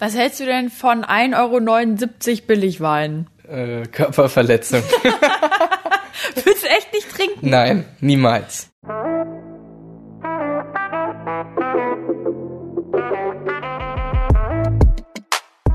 Was 0.00 0.14
hältst 0.14 0.38
du 0.38 0.44
denn 0.44 0.70
von 0.70 1.04
1,79 1.04 2.28
Euro 2.28 2.46
Billigwein? 2.46 3.26
Äh, 3.48 3.82
Körperverletzung. 3.88 4.80
Willst 6.44 6.62
du 6.62 6.68
echt 6.68 6.92
nicht 6.92 7.10
trinken? 7.10 7.50
Nein, 7.50 7.84
niemals. 7.98 8.70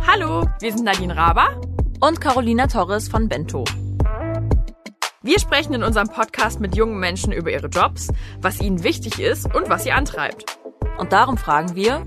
Hallo, 0.07 0.47
wir 0.61 0.71
sind 0.71 0.85
Nadine 0.85 1.17
Raber 1.17 1.59
und 1.99 2.21
Carolina 2.21 2.67
Torres 2.67 3.09
von 3.09 3.27
Bento. 3.27 3.65
Wir 5.21 5.37
sprechen 5.39 5.73
in 5.73 5.83
unserem 5.83 6.07
Podcast 6.07 6.61
mit 6.61 6.77
jungen 6.77 6.97
Menschen 6.97 7.33
über 7.33 7.51
ihre 7.51 7.67
Jobs, 7.67 8.07
was 8.39 8.61
ihnen 8.61 8.85
wichtig 8.85 9.19
ist 9.19 9.53
und 9.53 9.69
was 9.69 9.83
sie 9.83 9.91
antreibt. 9.91 10.45
Und 10.97 11.11
darum 11.11 11.35
fragen 11.35 11.75
wir, 11.75 12.05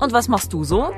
und 0.00 0.12
was 0.12 0.28
machst 0.28 0.52
du 0.52 0.64
so? 0.64 0.92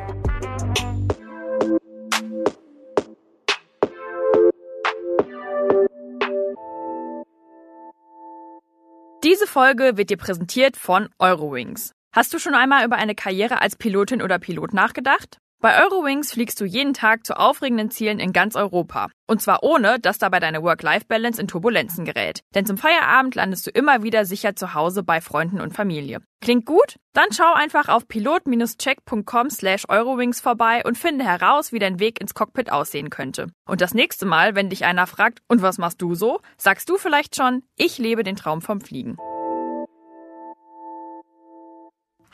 Diese 9.25 9.47
Folge 9.47 9.97
wird 9.97 10.11
dir 10.11 10.17
präsentiert 10.17 10.77
von 10.77 11.09
Eurowings. 11.19 11.93
Hast 12.13 12.35
du 12.35 12.39
schon 12.39 12.55
einmal 12.55 12.85
über 12.85 12.97
eine 12.97 13.15
Karriere 13.15 13.61
als 13.61 13.77
Pilotin 13.77 14.21
oder 14.21 14.39
Pilot 14.39 14.75
nachgedacht? 14.75 15.39
Bei 15.63 15.81
Eurowings 15.81 16.33
fliegst 16.33 16.61
du 16.61 16.65
jeden 16.65 16.93
Tag 16.93 17.25
zu 17.25 17.39
aufregenden 17.39 17.89
Zielen 17.93 18.19
in 18.19 18.33
ganz 18.33 18.57
Europa. 18.57 19.11
Und 19.29 19.41
zwar 19.41 19.63
ohne, 19.63 20.01
dass 20.01 20.19
dabei 20.19 20.41
deine 20.41 20.61
Work-Life-Balance 20.65 21.41
in 21.41 21.47
Turbulenzen 21.47 22.05
gerät. 22.05 22.41
Denn 22.57 22.67
zum 22.67 22.77
Feierabend 22.77 23.37
landest 23.37 23.69
du 23.69 23.71
immer 23.71 24.03
wieder 24.03 24.25
sicher 24.25 24.57
zu 24.57 24.75
Hause 24.75 25.05
bei 25.05 25.21
Freunden 25.21 25.61
und 25.61 25.73
Familie. 25.73 26.19
Klingt 26.41 26.67
gut? 26.67 26.97
Dann 27.13 27.31
schau 27.31 27.55
einfach 27.55 27.89
auf 27.89 28.09
pilot-check.com 28.09 29.51
slash 29.51 29.85
Eurowings 29.89 30.41
vorbei 30.41 30.83
und 30.85 30.99
finde 30.99 31.25
heraus, 31.25 31.71
wie 31.71 31.79
dein 31.79 32.01
Weg 32.01 32.21
ins 32.21 32.35
Cockpit 32.35 32.73
aussehen 32.73 33.09
könnte. 33.09 33.47
Und 33.65 33.81
das 33.81 33.95
nächste 33.95 34.27
Mal, 34.27 34.57
wenn 34.57 34.69
dich 34.69 34.85
einer 34.85 35.07
fragt, 35.07 35.43
und 35.47 35.63
was 35.63 35.79
machst 35.79 36.03
du 36.03 36.17
so, 36.17 36.41
sagst 36.57 36.89
du 36.89 36.97
vielleicht 36.97 37.37
schon, 37.37 37.63
ich 37.77 37.99
lebe 37.99 38.25
den 38.25 38.35
Traum 38.35 38.63
vom 38.63 38.81
Fliegen. 38.81 39.17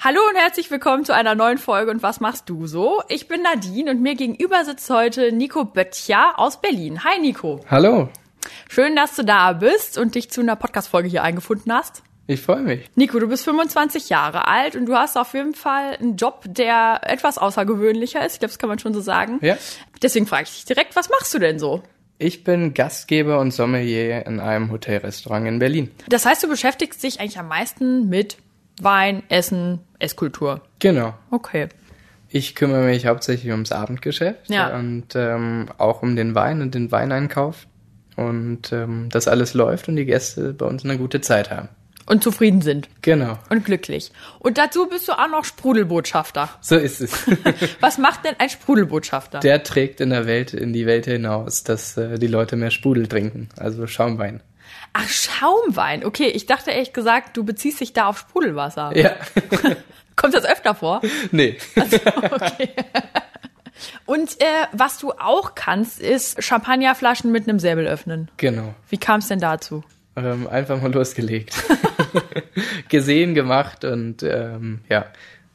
Hallo 0.01 0.21
und 0.31 0.37
herzlich 0.37 0.71
willkommen 0.71 1.05
zu 1.05 1.13
einer 1.13 1.35
neuen 1.35 1.59
Folge 1.59 1.91
und 1.91 2.05
was 2.05 2.21
machst 2.21 2.49
du 2.49 2.69
so? 2.69 3.03
Ich 3.09 3.27
bin 3.27 3.43
Nadine 3.43 3.91
und 3.91 4.01
mir 4.01 4.15
gegenüber 4.15 4.65
sitzt 4.65 4.89
heute 4.91 5.33
Nico 5.33 5.65
Böttcher 5.65 6.39
aus 6.39 6.61
Berlin. 6.61 7.03
Hi 7.03 7.19
Nico. 7.19 7.65
Hallo. 7.69 8.09
Schön, 8.69 8.95
dass 8.95 9.17
du 9.17 9.25
da 9.25 9.55
bist 9.55 9.99
und 9.99 10.15
dich 10.15 10.31
zu 10.31 10.41
einer 10.41 10.55
Podcast-Folge 10.55 11.09
hier 11.09 11.25
eingefunden 11.25 11.73
hast. 11.73 12.05
Ich 12.29 12.41
freue 12.41 12.63
mich. 12.63 12.89
Nico, 12.95 13.19
du 13.19 13.27
bist 13.27 13.43
25 13.43 14.09
Jahre 14.09 14.47
alt 14.47 14.77
und 14.77 14.87
du 14.87 14.95
hast 14.95 15.17
auf 15.17 15.35
jeden 15.35 15.55
Fall 15.55 15.97
einen 15.97 16.15
Job, 16.15 16.45
der 16.47 17.01
etwas 17.03 17.37
außergewöhnlicher 17.37 18.25
ist. 18.25 18.35
Ich 18.35 18.39
glaube, 18.39 18.51
das 18.51 18.61
kann 18.61 18.69
man 18.69 18.79
schon 18.79 18.95
so 18.95 19.01
sagen. 19.01 19.41
Ja. 19.43 19.57
Deswegen 20.01 20.29
frage 20.29 20.45
ich 20.45 20.55
dich 20.55 20.65
direkt, 20.65 20.95
was 20.95 21.09
machst 21.09 21.35
du 21.35 21.41
denn 21.41 21.59
so? 21.59 21.83
Ich 22.19 22.45
bin 22.45 22.73
Gastgeber 22.73 23.41
und 23.41 23.51
Sommelier 23.51 24.27
in 24.27 24.39
einem 24.39 24.71
Hotelrestaurant 24.71 25.49
in 25.49 25.59
Berlin. 25.59 25.91
Das 26.09 26.25
heißt, 26.25 26.45
du 26.45 26.49
beschäftigst 26.49 27.03
dich 27.03 27.19
eigentlich 27.19 27.41
am 27.41 27.49
meisten 27.49 28.09
mit 28.09 28.37
Wein, 28.83 29.23
Essen, 29.29 29.81
Esskultur. 29.99 30.61
Genau. 30.79 31.15
Okay. 31.31 31.69
Ich 32.31 32.55
kümmere 32.55 32.85
mich 32.85 33.07
hauptsächlich 33.07 33.51
ums 33.53 33.73
Abendgeschäft 33.73 34.51
Ja. 34.51 34.77
und 34.77 35.15
ähm, 35.15 35.67
auch 35.79 36.03
um 36.03 36.15
den 36.15 36.35
Wein 36.35 36.61
und 36.61 36.75
den 36.75 36.93
Weineinkauf. 36.93 37.67
Und 38.17 38.73
ähm, 38.73 39.09
das 39.11 39.29
alles 39.29 39.55
läuft 39.55 39.89
und 39.89 39.97
die 39.97 40.05
Gäste 40.05 40.53
bei 40.53 40.67
uns 40.67 40.85
eine 40.85 40.99
gute 40.99 41.21
Zeit 41.21 41.51
haben. 41.51 41.69
Und 42.09 42.23
zufrieden 42.23 42.63
sind 42.63 42.89
Genau. 43.03 43.39
und 43.51 43.65
glücklich. 43.67 44.13
Und 44.39 44.57
dazu 44.57 44.87
bist 44.89 45.07
du 45.09 45.13
auch 45.13 45.29
noch 45.29 45.45
Sprudelbotschafter. 45.45 46.49
So 46.61 46.77
ist 46.77 47.01
es. 47.03 47.13
Was 47.81 47.99
macht 47.99 48.25
denn 48.25 48.35
ein 48.39 48.49
Sprudelbotschafter? 48.49 49.41
Der 49.41 49.63
trägt 49.63 50.01
in 50.01 50.11
der 50.11 50.27
Welt, 50.27 50.55
in 50.55 50.73
die 50.73 50.87
Welt 50.87 51.05
hinaus, 51.05 51.65
dass 51.65 51.97
äh, 51.99 52.19
die 52.19 52.27
Leute 52.27 52.57
mehr 52.57 52.71
Sprudel 52.71 53.07
trinken, 53.09 53.51
also 53.59 53.87
Schaumwein. 53.87 54.41
Ach, 54.95 55.09
Schaumwein. 55.09 56.05
Okay, 56.05 56.29
ich 56.29 56.47
dachte 56.47 56.71
ehrlich 56.71 56.93
gesagt, 56.95 57.37
du 57.37 57.45
beziehst 57.45 57.81
dich 57.81 57.93
da 57.93 58.07
auf 58.07 58.19
Sprudelwasser. 58.19 58.97
Ja. 58.97 59.13
Kommt 60.17 60.33
das 60.35 60.45
öfter 60.47 60.75
vor? 60.75 61.03
nee. 61.31 61.59
Okay. 61.77 62.71
Und 64.07 64.41
äh, 64.41 64.45
was 64.73 64.99
du 64.99 65.13
auch 65.13 65.55
kannst, 65.55 66.01
ist 66.01 66.43
Champagnerflaschen 66.43 67.31
mit 67.31 67.49
einem 67.49 67.59
Säbel 67.61 67.87
öffnen. 67.87 68.31
Genau. 68.39 68.75
Wie 68.89 68.97
kam 68.99 69.21
es 69.21 69.29
denn 69.29 69.39
dazu? 69.41 69.85
Ähm, 70.25 70.47
einfach 70.49 70.81
mal 70.81 70.93
losgelegt. 70.93 71.55
Gesehen, 72.89 73.35
gemacht 73.35 73.85
und 73.85 74.23
ähm, 74.23 74.81
ja, 74.89 75.07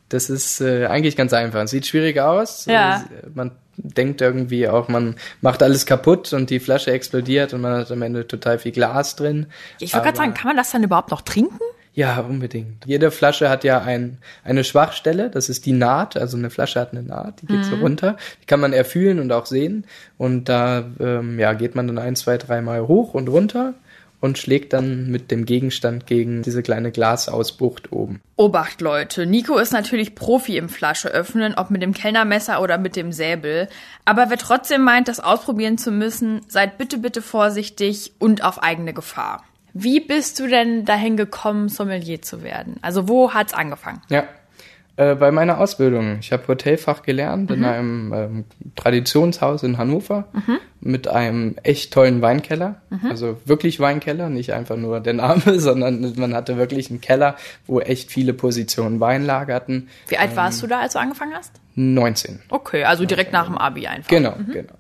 das 0.10 0.30
ist 0.30 0.62
äh, 0.62 0.86
eigentlich 0.86 1.16
ganz 1.16 1.34
einfach. 1.34 1.68
Sieht 1.68 1.88
schwierig 1.88 2.20
aus. 2.20 2.66
Ja. 2.66 2.98
Äh, 2.98 3.30
Man 3.34 3.52
denkt 3.78 4.22
irgendwie 4.22 4.68
auch, 4.68 4.88
man 4.88 5.16
macht 5.42 5.64
alles 5.64 5.86
kaputt 5.86 6.32
und 6.34 6.50
die 6.50 6.60
Flasche 6.60 6.92
explodiert 6.92 7.54
und 7.54 7.62
man 7.62 7.74
hat 7.80 7.92
am 7.92 8.02
Ende 8.04 8.28
total 8.28 8.60
viel 8.60 8.72
Glas 8.72 9.16
drin. 9.16 9.48
Ich 9.80 9.94
wollte 9.94 10.06
gerade 10.06 10.18
sagen, 10.18 10.34
kann 10.36 10.48
man 10.48 10.58
das 10.58 10.72
dann 10.72 10.84
überhaupt 10.84 11.10
noch 11.10 11.22
trinken? 11.22 11.60
Ja, 11.96 12.22
unbedingt. 12.22 12.86
Jede 12.86 13.12
Flasche 13.12 13.50
hat 13.50 13.64
ja 13.64 13.82
ein, 13.82 14.18
eine 14.44 14.64
Schwachstelle, 14.64 15.30
das 15.30 15.48
ist 15.48 15.68
die 15.68 15.74
Naht. 15.74 16.18
Also 16.18 16.38
eine 16.38 16.50
Flasche 16.50 16.80
hat 16.80 16.92
eine 16.92 17.04
Naht, 17.04 17.42
die 17.42 17.46
geht 17.46 17.66
so 17.66 17.76
runter. 17.76 18.18
Die 18.42 18.46
kann 18.48 18.60
man 18.60 18.74
erfühlen 18.74 19.20
und 19.20 19.32
auch 19.32 19.46
sehen. 19.46 19.86
Und 20.18 20.50
da 20.50 20.86
ähm, 21.00 21.40
ja, 21.40 21.54
geht 21.54 21.76
man 21.76 21.88
dann 21.88 22.00
ein, 22.00 22.16
zwei, 22.16 22.38
dreimal 22.40 22.88
hoch 22.88 23.14
und 23.14 23.30
runter 23.30 23.76
und 24.24 24.38
schlägt 24.38 24.72
dann 24.72 25.10
mit 25.12 25.32
dem 25.32 25.46
Gegenstand 25.46 26.08
gegen 26.08 26.44
diese 26.44 26.64
kleine 26.64 26.92
Glasausbucht 26.92 27.92
oben. 27.92 28.22
Obacht, 28.38 28.80
Leute. 28.80 29.26
Nico 29.26 29.58
ist 29.58 29.74
natürlich 29.74 30.16
Profi 30.16 30.56
im 30.56 30.70
Flasche 30.70 31.10
öffnen, 31.10 31.56
ob 31.56 31.70
mit 31.70 31.82
dem 31.82 31.94
Kellnermesser 31.94 32.62
oder 32.62 32.78
mit 32.78 32.96
dem 32.96 33.12
Säbel. 33.12 33.68
Aber 34.06 34.30
wer 34.30 34.38
trotzdem 34.38 34.82
meint, 34.82 35.10
das 35.10 35.20
ausprobieren 35.20 35.78
zu 35.78 35.92
müssen, 35.92 36.40
seid 36.48 36.78
bitte, 36.78 37.00
bitte 37.00 37.22
vorsichtig 37.22 38.14
und 38.18 38.46
auf 38.46 38.64
eigene 38.64 38.94
Gefahr. 38.94 39.44
Wie 39.74 40.00
bist 40.00 40.40
du 40.40 40.48
denn 40.48 40.86
dahin 40.86 41.18
gekommen, 41.18 41.68
Sommelier 41.68 42.22
zu 42.22 42.44
werden? 42.44 42.78
Also 42.82 43.10
wo 43.10 43.34
hat's 43.34 43.54
angefangen? 43.54 44.02
Ja. 44.08 44.24
Äh, 44.96 45.16
bei 45.16 45.32
meiner 45.32 45.58
Ausbildung. 45.58 46.18
Ich 46.20 46.32
habe 46.32 46.48
Hotelfach 46.48 47.02
gelernt 47.02 47.50
in 47.50 47.66
einem 47.66 48.14
ähm, 48.14 48.46
Traditionshaus 48.76 49.64
in 49.64 49.80
Hannover 49.80 50.28
mit 50.82 51.08
einem 51.08 51.56
echt 51.64 51.92
tollen 51.92 52.22
Weinkeller. 52.22 52.82
Also 53.10 53.40
wirklich 53.46 53.80
Weinkeller, 53.80 54.30
nicht 54.30 54.54
einfach 54.54 54.76
nur 54.78 55.00
der 55.00 55.14
Name, 55.14 55.42
sondern 55.60 56.14
man 56.18 56.36
hatte 56.36 56.58
wirklich 56.58 56.92
einen 56.92 57.02
Keller, 57.02 57.38
wo 57.66 57.80
echt 57.80 58.12
viele 58.12 58.34
Positionen 58.34 59.00
Wein 59.00 59.26
lagerten. 59.26 59.90
Wie 60.10 60.18
alt 60.18 60.36
warst 60.36 60.62
du 60.62 60.68
da, 60.68 60.82
als 60.82 60.94
du 60.94 61.00
angefangen 61.00 61.34
hast? 61.34 61.54
19. 61.74 62.42
Okay, 62.50 62.84
also 62.84 63.06
direkt 63.06 63.34
nach 63.34 63.48
dem 63.48 63.58
Abi 63.58 63.88
einfach. 63.88 64.10
Genau, 64.10 64.36
genau. 64.52 64.74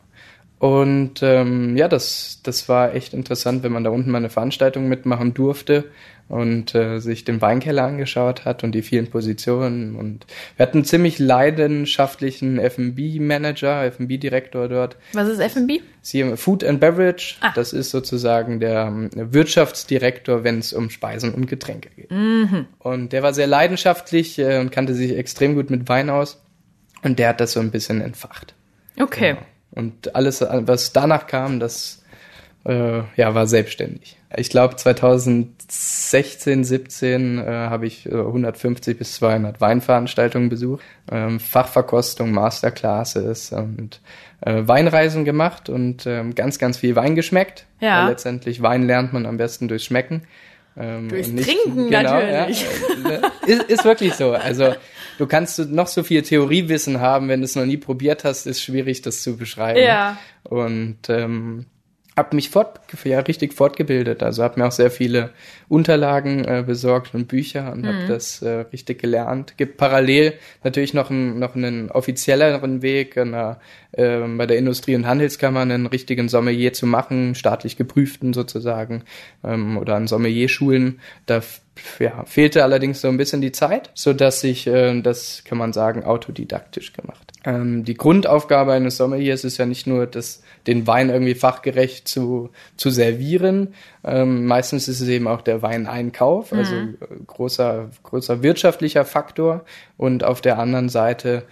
Und 0.59 1.21
ähm, 1.23 1.75
ja, 1.75 1.87
das, 1.87 2.39
das 2.43 2.69
war 2.69 2.93
echt 2.93 3.13
interessant, 3.13 3.63
wenn 3.63 3.71
man 3.71 3.83
da 3.83 3.89
unten 3.89 4.11
mal 4.11 4.19
eine 4.19 4.29
Veranstaltung 4.29 4.87
mitmachen 4.87 5.33
durfte 5.33 5.85
und 6.29 6.73
äh, 6.73 6.99
sich 6.99 7.25
den 7.25 7.41
Weinkeller 7.41 7.83
angeschaut 7.83 8.45
hat 8.45 8.63
und 8.63 8.71
die 8.73 8.81
vielen 8.81 9.07
Positionen. 9.09 9.95
Und 9.95 10.25
wir 10.57 10.65
hatten 10.65 10.79
einen 10.79 10.85
ziemlich 10.85 11.19
leidenschaftlichen 11.19 12.59
F&B-Manager, 12.59 13.83
F&B-Direktor 13.85 14.67
dort. 14.69 14.97
Was 15.13 15.27
ist 15.27 15.39
F&B? 15.39 15.79
Food 16.35 16.63
and 16.63 16.79
Beverage, 16.79 17.35
Ah. 17.41 17.51
das 17.55 17.73
ist 17.73 17.91
sozusagen 17.91 18.59
der 18.59 18.85
ähm, 18.87 19.09
Wirtschaftsdirektor, 19.13 20.43
wenn 20.43 20.59
es 20.59 20.73
um 20.73 20.89
Speisen 20.89 21.33
und 21.33 21.47
Getränke 21.47 21.89
geht. 21.95 22.11
Und 22.79 23.13
der 23.13 23.23
war 23.23 23.33
sehr 23.33 23.47
leidenschaftlich 23.47 24.39
äh, 24.39 24.59
und 24.59 24.71
kannte 24.71 24.93
sich 24.93 25.15
extrem 25.17 25.55
gut 25.55 25.69
mit 25.69 25.87
Wein 25.87 26.09
aus. 26.09 26.43
Und 27.03 27.19
der 27.19 27.29
hat 27.29 27.41
das 27.41 27.53
so 27.53 27.59
ein 27.59 27.71
bisschen 27.71 28.01
entfacht. 28.01 28.55
Okay. 28.99 29.35
Und 29.71 30.15
alles, 30.15 30.41
was 30.41 30.93
danach 30.93 31.27
kam, 31.27 31.59
das 31.59 32.03
äh, 32.65 33.01
ja, 33.15 33.35
war 33.35 33.47
selbstständig. 33.47 34.17
Ich 34.37 34.49
glaube, 34.49 34.75
2016, 35.73 36.63
17 36.63 37.39
äh, 37.39 37.45
habe 37.45 37.87
ich 37.87 38.05
äh, 38.05 38.13
150 38.13 38.97
bis 38.97 39.15
200 39.15 39.59
Weinveranstaltungen 39.59 40.49
besucht, 40.49 40.83
ähm, 41.11 41.39
Fachverkostung, 41.39 42.31
Masterclasses 42.31 43.51
und 43.51 43.99
äh, 44.41 44.61
Weinreisen 44.67 45.25
gemacht 45.25 45.69
und 45.69 46.05
ähm, 46.05 46.35
ganz, 46.35 46.59
ganz 46.59 46.77
viel 46.77 46.95
Wein 46.95 47.15
geschmeckt. 47.15 47.65
Ja. 47.79 48.03
Weil 48.03 48.11
letztendlich 48.11 48.61
Wein 48.61 48.83
lernt 48.83 49.13
man 49.13 49.25
am 49.25 49.37
besten 49.37 49.67
durchs 49.67 49.85
Schmecken. 49.85 50.21
Ähm, 50.77 51.09
Durchs 51.09 51.29
und 51.29 51.43
Trinken 51.43 51.91
ja, 51.91 52.03
natürlich. 52.03 52.65
äh, 53.05 53.51
ist, 53.51 53.63
ist 53.63 53.85
wirklich 53.85 54.13
so. 54.13 54.31
Also 54.31 54.73
du 55.17 55.27
kannst 55.27 55.59
noch 55.59 55.87
so 55.87 56.03
viel 56.03 56.21
Theoriewissen 56.23 56.99
haben, 56.99 57.29
wenn 57.29 57.41
du 57.41 57.45
es 57.45 57.55
noch 57.55 57.65
nie 57.65 57.77
probiert 57.77 58.23
hast, 58.23 58.45
ist 58.47 58.61
schwierig, 58.61 59.01
das 59.01 59.21
zu 59.21 59.37
beschreiben. 59.37 59.79
Ja. 59.79 60.17
Und 60.43 61.09
ähm, 61.09 61.65
habe 62.15 62.35
mich 62.35 62.49
fort, 62.49 62.79
ja, 63.03 63.19
richtig 63.19 63.53
fortgebildet. 63.53 64.21
Also 64.21 64.43
habe 64.43 64.59
mir 64.59 64.67
auch 64.67 64.71
sehr 64.71 64.91
viele 64.91 65.31
Unterlagen 65.67 66.45
äh, 66.45 66.63
besorgt 66.65 67.15
und 67.15 67.27
Bücher 67.27 67.71
und 67.71 67.87
habe 67.87 68.05
das 68.07 68.41
äh, 68.41 68.65
richtig 68.71 69.01
gelernt. 69.01 69.57
Gibt 69.57 69.77
parallel 69.77 70.33
natürlich 70.63 70.93
noch, 70.93 71.09
einen 71.09 71.39
noch 71.39 71.55
einen 71.55 71.89
offizielleren 71.89 72.81
Weg, 72.81 73.17
einer, 73.17 73.59
ähm, 73.93 74.37
bei 74.37 74.45
der 74.45 74.57
Industrie- 74.57 74.95
und 74.95 75.07
Handelskammer 75.07 75.61
einen 75.61 75.87
richtigen 75.87 76.29
Sommelier 76.29 76.73
zu 76.73 76.85
machen, 76.85 77.33
staatlich 77.35 77.77
geprüften 77.77 78.33
sozusagen, 78.33 79.03
ähm, 79.43 79.77
oder 79.77 79.95
an 79.95 80.07
Sommelier-Schulen. 80.07 80.99
Da 81.25 81.41
ja, 81.99 82.23
fehlte 82.25 82.63
allerdings 82.63 83.01
so 83.01 83.07
ein 83.07 83.17
bisschen 83.17 83.41
die 83.41 83.51
Zeit, 83.51 83.89
so 83.95 84.13
dass 84.13 84.43
ich 84.43 84.67
äh, 84.67 85.01
das 85.01 85.43
kann 85.43 85.57
man 85.57 85.73
sagen 85.73 86.03
autodidaktisch 86.03 86.93
gemacht. 86.93 87.32
Ähm, 87.45 87.83
die 87.83 87.95
Grundaufgabe 87.95 88.71
eines 88.71 88.97
Sommeliers 88.97 89.43
ist 89.43 89.57
ja 89.57 89.65
nicht 89.65 89.85
nur, 89.85 90.07
das, 90.07 90.41
den 90.65 90.87
Wein 90.87 91.09
irgendwie 91.09 91.35
fachgerecht 91.35 92.07
zu 92.07 92.49
zu 92.77 92.89
servieren. 92.89 93.73
Ähm, 94.03 94.45
meistens 94.45 94.87
ist 94.87 95.01
es 95.01 95.07
eben 95.09 95.27
auch 95.27 95.41
der 95.41 95.61
Weineinkauf, 95.61 96.51
mhm. 96.51 96.57
also 96.59 96.75
äh, 96.75 96.89
großer 97.27 97.89
großer 98.03 98.43
wirtschaftlicher 98.43 99.05
Faktor. 99.05 99.65
Und 99.97 100.23
auf 100.23 100.41
der 100.41 100.57
anderen 100.59 100.89
Seite 100.89 101.43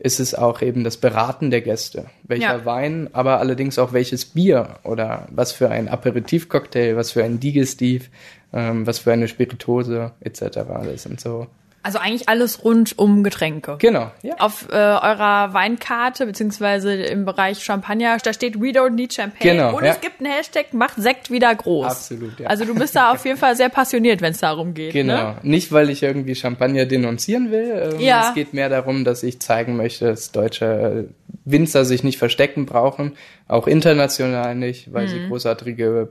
ist 0.00 0.18
es 0.18 0.34
auch 0.34 0.62
eben 0.62 0.82
das 0.82 0.96
Beraten 0.96 1.50
der 1.50 1.60
Gäste. 1.60 2.06
Welcher 2.22 2.58
ja. 2.58 2.64
Wein, 2.64 3.10
aber 3.12 3.38
allerdings 3.38 3.78
auch 3.78 3.92
welches 3.92 4.24
Bier 4.24 4.78
oder 4.82 5.28
was 5.30 5.52
für 5.52 5.68
ein 5.70 5.88
Aperitivcocktail, 5.88 6.96
was 6.96 7.12
für 7.12 7.22
ein 7.22 7.38
Digestiv, 7.38 8.10
ähm, 8.52 8.86
was 8.86 9.00
für 9.00 9.12
eine 9.12 9.28
Spiritose 9.28 10.12
etc. 10.20 10.40
Das 10.84 11.02
sind 11.02 11.20
so 11.20 11.48
also 11.82 11.98
eigentlich 11.98 12.28
alles 12.28 12.64
rund 12.64 12.98
um 12.98 13.22
Getränke. 13.24 13.76
Genau. 13.78 14.10
Ja. 14.22 14.34
Auf 14.38 14.68
äh, 14.70 14.74
eurer 14.74 15.54
Weinkarte 15.54 16.26
beziehungsweise 16.26 16.92
im 16.94 17.24
Bereich 17.24 17.62
Champagner, 17.64 18.16
da 18.22 18.32
steht 18.32 18.60
We 18.60 18.66
don't 18.68 18.90
need 18.90 19.14
Champagne. 19.14 19.52
Genau, 19.52 19.76
und 19.76 19.84
ja. 19.84 19.92
es 19.92 20.00
gibt 20.00 20.20
einen 20.20 20.30
Hashtag 20.32 20.72
Macht 20.74 20.96
Sekt 20.96 21.30
wieder 21.30 21.54
groß. 21.54 21.86
Absolut, 21.86 22.38
ja. 22.38 22.48
Also 22.48 22.64
du 22.64 22.74
bist 22.74 22.94
da 22.96 23.12
auf 23.12 23.24
jeden 23.24 23.38
Fall 23.38 23.56
sehr 23.56 23.68
passioniert, 23.70 24.20
wenn 24.20 24.32
es 24.32 24.40
darum 24.40 24.74
geht. 24.74 24.92
Genau. 24.92 25.14
Ne? 25.14 25.36
Nicht, 25.42 25.72
weil 25.72 25.88
ich 25.90 26.02
irgendwie 26.02 26.34
Champagner 26.34 26.84
denunzieren 26.86 27.50
will. 27.50 27.92
Ähm, 27.94 28.00
Ja. 28.00 28.28
Es 28.28 28.34
geht 28.34 28.52
mehr 28.52 28.68
darum, 28.68 29.04
dass 29.04 29.22
ich 29.22 29.40
zeigen 29.40 29.76
möchte, 29.76 30.06
dass 30.06 30.32
deutsche 30.32 31.08
Winzer 31.44 31.84
sich 31.84 32.04
nicht 32.04 32.18
verstecken 32.18 32.66
brauchen, 32.66 33.16
auch 33.48 33.66
international 33.66 34.54
nicht, 34.54 34.92
weil 34.92 35.04
Mhm. 35.04 35.08
sie 35.08 35.28
großartige 35.28 36.10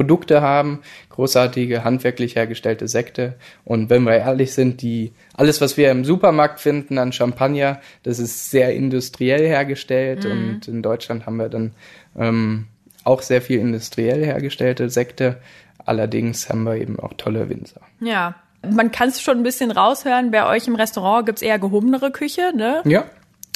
Produkte 0.00 0.40
haben, 0.40 0.80
großartige 1.10 1.84
handwerklich 1.84 2.34
hergestellte 2.34 2.88
Sekte. 2.88 3.34
Und 3.66 3.90
wenn 3.90 4.04
wir 4.04 4.14
ehrlich 4.14 4.54
sind, 4.54 4.80
die 4.80 5.12
alles, 5.34 5.60
was 5.60 5.76
wir 5.76 5.90
im 5.90 6.06
Supermarkt 6.06 6.58
finden 6.58 6.96
an 6.96 7.12
Champagner, 7.12 7.82
das 8.02 8.18
ist 8.18 8.50
sehr 8.50 8.72
industriell 8.74 9.46
hergestellt. 9.46 10.24
Mhm. 10.24 10.30
Und 10.30 10.68
in 10.68 10.80
Deutschland 10.80 11.26
haben 11.26 11.36
wir 11.36 11.50
dann 11.50 11.72
ähm, 12.18 12.68
auch 13.04 13.20
sehr 13.20 13.42
viel 13.42 13.60
industriell 13.60 14.24
hergestellte 14.24 14.88
Sekte. 14.88 15.36
Allerdings 15.84 16.48
haben 16.48 16.62
wir 16.62 16.76
eben 16.76 16.98
auch 16.98 17.12
tolle 17.18 17.50
Winzer. 17.50 17.82
Ja. 18.00 18.36
Man 18.62 18.90
kann 18.90 19.10
es 19.10 19.20
schon 19.20 19.36
ein 19.36 19.42
bisschen 19.42 19.70
raushören, 19.70 20.30
bei 20.30 20.46
euch 20.46 20.66
im 20.66 20.76
Restaurant 20.76 21.26
gibt's 21.26 21.42
eher 21.42 21.58
gehobenere 21.58 22.10
Küche, 22.10 22.52
ne? 22.56 22.80
Ja, 22.86 23.04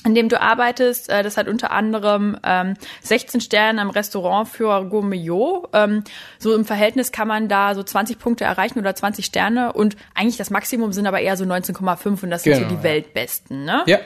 in 0.04 0.14
dem 0.14 0.28
du 0.28 0.40
arbeitest. 0.40 1.08
Äh, 1.10 1.22
Das 1.22 1.36
hat 1.36 1.48
unter 1.48 1.70
anderem 1.70 2.36
ähm, 2.44 2.74
16 3.02 3.40
Sterne 3.40 3.80
im 3.82 3.90
Restaurant 3.90 4.48
für 4.48 4.84
Gourmillot. 4.84 5.68
Ähm, 5.72 6.04
so 6.38 6.54
im 6.54 6.64
Verhältnis 6.64 7.10
kann 7.12 7.26
man 7.28 7.48
da 7.48 7.74
so 7.74 7.82
20 7.82 8.18
Punkte 8.18 8.44
erreichen 8.44 8.78
oder 8.78 8.94
20 8.94 9.24
Sterne 9.24 9.72
und 9.72 9.96
eigentlich 10.14 10.36
das 10.36 10.50
Maximum 10.50 10.92
sind 10.92 11.06
aber 11.06 11.20
eher 11.20 11.36
so 11.36 11.44
19,5 11.44 12.22
und 12.22 12.30
das 12.30 12.42
sind 12.42 12.52
Genau, 12.54 12.64
so 12.64 12.68
die 12.68 12.74
ja. 12.76 12.82
Weltbesten. 12.82 13.64
Ne? 13.64 13.82
ja. 13.86 13.98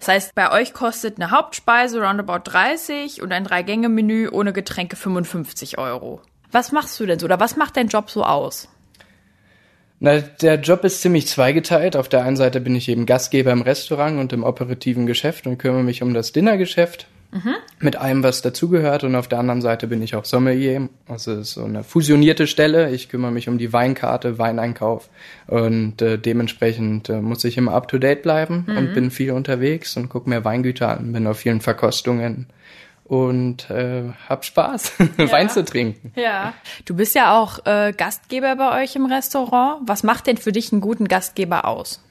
Das 0.00 0.08
heißt, 0.08 0.34
bei 0.34 0.50
euch 0.50 0.74
kostet 0.74 1.16
eine 1.18 1.30
Hauptspeise 1.30 2.00
roundabout 2.02 2.40
30 2.50 3.22
und 3.22 3.32
ein 3.32 3.44
Drei-Gänge-Menü 3.44 4.28
ohne 4.30 4.52
Getränke 4.52 4.96
55 4.96 5.78
Euro. 5.78 6.20
Was 6.52 6.72
machst 6.72 6.98
du 7.00 7.06
denn 7.06 7.18
so 7.18 7.24
oder 7.26 7.40
was 7.40 7.56
macht 7.56 7.76
dein 7.76 7.88
Job 7.88 8.10
so 8.10 8.22
aus? 8.24 8.68
Na, 10.04 10.20
der 10.20 10.56
Job 10.56 10.84
ist 10.84 11.00
ziemlich 11.00 11.26
zweigeteilt. 11.28 11.96
Auf 11.96 12.10
der 12.10 12.24
einen 12.24 12.36
Seite 12.36 12.60
bin 12.60 12.76
ich 12.76 12.90
eben 12.90 13.06
Gastgeber 13.06 13.52
im 13.52 13.62
Restaurant 13.62 14.18
und 14.18 14.34
im 14.34 14.44
operativen 14.44 15.06
Geschäft 15.06 15.46
und 15.46 15.56
kümmere 15.56 15.82
mich 15.82 16.02
um 16.02 16.12
das 16.12 16.32
Dinnergeschäft 16.32 17.06
mit 17.80 17.96
allem, 17.96 18.22
was 18.22 18.42
dazugehört. 18.42 19.04
Und 19.04 19.16
auf 19.16 19.28
der 19.28 19.38
anderen 19.38 19.62
Seite 19.62 19.86
bin 19.86 20.02
ich 20.02 20.14
auch 20.14 20.26
Sommelier. 20.26 20.90
Also 21.08 21.32
es 21.32 21.48
ist 21.48 21.54
so 21.54 21.64
eine 21.64 21.84
fusionierte 21.84 22.46
Stelle. 22.46 22.90
Ich 22.90 23.08
kümmere 23.08 23.32
mich 23.32 23.48
um 23.48 23.56
die 23.56 23.72
Weinkarte, 23.72 24.38
Weineinkauf 24.38 25.08
und 25.46 26.02
äh, 26.02 26.18
dementsprechend 26.18 27.08
äh, 27.08 27.22
muss 27.22 27.42
ich 27.44 27.56
immer 27.56 27.72
up 27.72 27.88
to 27.88 27.96
date 27.96 28.22
bleiben 28.22 28.66
und 28.76 28.92
bin 28.92 29.10
viel 29.10 29.32
unterwegs 29.32 29.96
und 29.96 30.10
gucke 30.10 30.28
mir 30.28 30.44
Weingüter 30.44 30.98
an, 30.98 31.14
bin 31.14 31.26
auf 31.26 31.38
vielen 31.38 31.62
Verkostungen 31.62 32.46
und 33.04 33.70
äh, 33.70 34.04
hab 34.28 34.44
Spaß, 34.44 34.92
Wein 35.18 35.50
zu 35.50 35.64
trinken. 35.64 36.12
Ja. 36.16 36.54
Du 36.84 36.96
bist 36.96 37.14
ja 37.14 37.38
auch 37.38 37.64
äh, 37.66 37.92
Gastgeber 37.96 38.56
bei 38.56 38.82
euch 38.82 38.96
im 38.96 39.06
Restaurant. 39.06 39.82
Was 39.86 40.02
macht 40.02 40.26
denn 40.26 40.38
für 40.38 40.52
dich 40.52 40.72
einen 40.72 40.80
guten 40.80 41.06
Gastgeber 41.06 41.66
aus? 41.66 42.02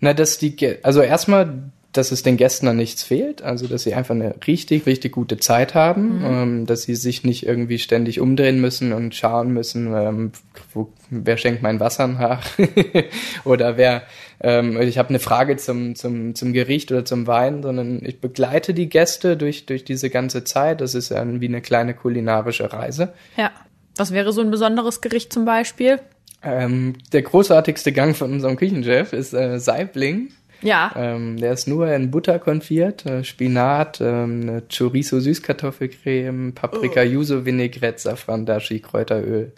Na, 0.00 0.12
dass 0.12 0.38
die, 0.38 0.78
also 0.82 1.00
erstmal, 1.00 1.70
dass 1.94 2.12
es 2.12 2.22
den 2.22 2.36
Gästen 2.36 2.68
an 2.68 2.76
nichts 2.76 3.02
fehlt, 3.02 3.42
also 3.42 3.66
dass 3.66 3.84
sie 3.84 3.94
einfach 3.94 4.14
eine 4.14 4.34
richtig, 4.46 4.84
richtig 4.84 5.12
gute 5.12 5.38
Zeit 5.38 5.74
haben, 5.74 6.22
ähm, 6.24 6.66
dass 6.66 6.82
sie 6.82 6.96
sich 6.96 7.24
nicht 7.24 7.46
irgendwie 7.46 7.78
ständig 7.78 8.20
umdrehen 8.20 8.60
müssen 8.60 8.92
und 8.92 9.14
schauen 9.14 9.52
müssen, 9.52 9.94
ähm, 9.94 10.32
wo, 10.72 10.92
wer 11.08 11.36
schenkt 11.36 11.62
mein 11.62 11.80
Wasser 11.80 12.08
nach 12.08 12.44
oder 13.44 13.76
wer, 13.76 14.02
ähm, 14.40 14.80
ich 14.82 14.98
habe 14.98 15.10
eine 15.10 15.20
Frage 15.20 15.56
zum, 15.56 15.94
zum, 15.94 16.34
zum 16.34 16.52
Gericht 16.52 16.90
oder 16.90 17.04
zum 17.04 17.26
Wein, 17.26 17.62
sondern 17.62 18.04
ich 18.04 18.20
begleite 18.20 18.74
die 18.74 18.88
Gäste 18.88 19.36
durch, 19.36 19.64
durch 19.66 19.84
diese 19.84 20.10
ganze 20.10 20.44
Zeit. 20.44 20.80
Das 20.80 20.94
ist 20.94 21.10
ja 21.10 21.24
wie 21.40 21.48
eine 21.48 21.62
kleine 21.62 21.94
kulinarische 21.94 22.72
Reise. 22.72 23.12
Ja. 23.36 23.52
Was 23.96 24.12
wäre 24.12 24.32
so 24.32 24.40
ein 24.40 24.50
besonderes 24.50 25.00
Gericht 25.00 25.32
zum 25.32 25.44
Beispiel? 25.44 26.00
Ähm, 26.42 26.94
der 27.12 27.22
großartigste 27.22 27.92
Gang 27.92 28.16
von 28.16 28.32
unserem 28.32 28.56
Küchenchef 28.56 29.12
ist 29.12 29.32
äh, 29.32 29.58
Saibling. 29.58 30.30
Ja. 30.64 30.92
Ähm, 30.96 31.36
der 31.36 31.52
ist 31.52 31.68
nur 31.68 31.86
in 31.92 32.10
Butter 32.10 32.38
konfiert, 32.38 33.06
äh, 33.06 33.22
Spinat, 33.22 34.00
ähm, 34.00 34.62
Chorizo 34.76 35.20
Süßkartoffelcreme, 35.20 36.52
Paprika 36.54 37.02
Oh. 37.02 37.04
Yuzu 37.04 37.44
Vinaigrette, 37.44 38.00
Safran 38.00 38.46
Dashi, 38.46 38.80
Kräuteröl. 38.80 39.52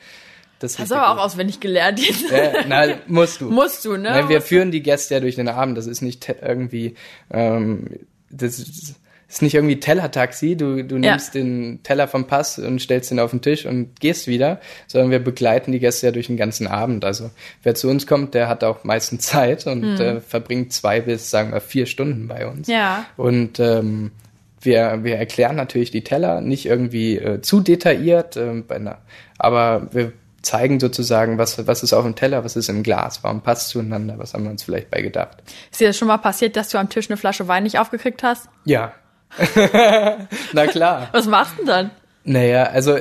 Das 0.58 0.78
Hast 0.78 0.84
ist 0.84 0.90
du 0.90 0.96
aber 0.96 1.10
auch 1.10 1.24
auswendig 1.24 1.60
gelernt 1.60 2.00
jetzt. 2.00 2.30
äh, 2.32 2.64
na, 2.68 2.86
musst 3.06 3.40
du. 3.40 3.50
Musst 3.50 3.84
du, 3.84 3.92
ne? 3.92 4.10
Nein, 4.10 4.28
wir 4.28 4.38
du. 4.38 4.42
führen 4.42 4.70
die 4.70 4.82
Gäste 4.82 5.14
ja 5.14 5.20
durch 5.20 5.36
den 5.36 5.48
Abend. 5.48 5.76
Das 5.78 5.86
ist 5.86 6.00
nicht 6.02 6.28
irgendwie, 6.42 6.94
ähm, 7.30 7.88
das 8.30 8.58
ist, 8.58 8.94
ist 9.28 9.42
nicht 9.42 9.54
irgendwie 9.54 9.80
Tellertaxi. 9.80 10.56
Du, 10.56 10.84
du 10.84 10.96
Ja. 10.96 11.12
nimmst 11.12 11.34
den 11.34 11.82
Teller 11.82 12.06
vom 12.08 12.26
Pass 12.26 12.58
und 12.58 12.80
stellst 12.80 13.10
ihn 13.10 13.18
auf 13.18 13.30
den 13.32 13.42
Tisch 13.42 13.66
und 13.66 13.98
gehst 14.00 14.26
wieder, 14.28 14.60
sondern 14.86 15.10
wir 15.10 15.18
begleiten 15.18 15.72
die 15.72 15.80
Gäste 15.80 16.06
ja 16.06 16.12
durch 16.12 16.28
den 16.28 16.36
ganzen 16.36 16.66
Abend. 16.66 17.04
Also 17.04 17.30
wer 17.62 17.74
zu 17.74 17.88
uns 17.88 18.06
kommt, 18.06 18.34
der 18.34 18.48
hat 18.48 18.62
auch 18.62 18.84
meistens 18.84 19.26
Zeit 19.26 19.66
und 19.66 19.98
äh, 19.98 20.20
verbringt 20.20 20.72
zwei 20.72 21.00
bis, 21.00 21.30
sagen 21.30 21.52
wir, 21.52 21.60
vier 21.60 21.86
Stunden 21.86 22.28
bei 22.28 22.46
uns. 22.46 22.68
Ja. 22.68 23.04
Und 23.16 23.58
ähm, 23.58 24.12
wir, 24.60 25.00
wir 25.02 25.16
erklären 25.16 25.56
natürlich 25.56 25.90
die 25.90 26.04
Teller 26.04 26.40
nicht 26.40 26.66
irgendwie 26.66 27.16
äh, 27.18 27.40
zu 27.40 27.60
detailliert, 27.60 28.38
bei 28.66 28.76
einer, 28.76 28.98
aber 29.38 29.88
wir 29.92 30.12
zeigen 30.42 30.78
sozusagen, 30.80 31.38
was, 31.38 31.66
was 31.66 31.82
ist 31.82 31.92
auf 31.92 32.04
dem 32.04 32.14
Teller, 32.14 32.44
was 32.44 32.54
ist 32.56 32.68
im 32.68 32.82
Glas, 32.84 33.22
warum 33.24 33.40
passt 33.42 33.68
zueinander, 33.70 34.14
was 34.18 34.32
haben 34.34 34.44
wir 34.44 34.50
uns 34.50 34.62
vielleicht 34.62 34.90
bei 34.90 35.02
gedacht. 35.02 35.38
Ist 35.72 35.80
dir 35.80 35.88
das 35.88 35.96
schon 35.98 36.06
mal 36.08 36.18
passiert, 36.18 36.56
dass 36.56 36.68
du 36.68 36.78
am 36.78 36.88
Tisch 36.88 37.10
eine 37.10 37.16
Flasche 37.16 37.48
Wein 37.48 37.64
nicht 37.64 37.78
aufgekriegt 37.80 38.22
hast? 38.22 38.48
Ja. 38.64 38.92
Na 40.52 40.66
klar. 40.66 41.08
Was 41.12 41.26
machst 41.26 41.52
du 41.54 41.56
denn 41.58 41.66
dann? 41.66 41.90
Naja, 42.24 42.64
also 42.64 42.98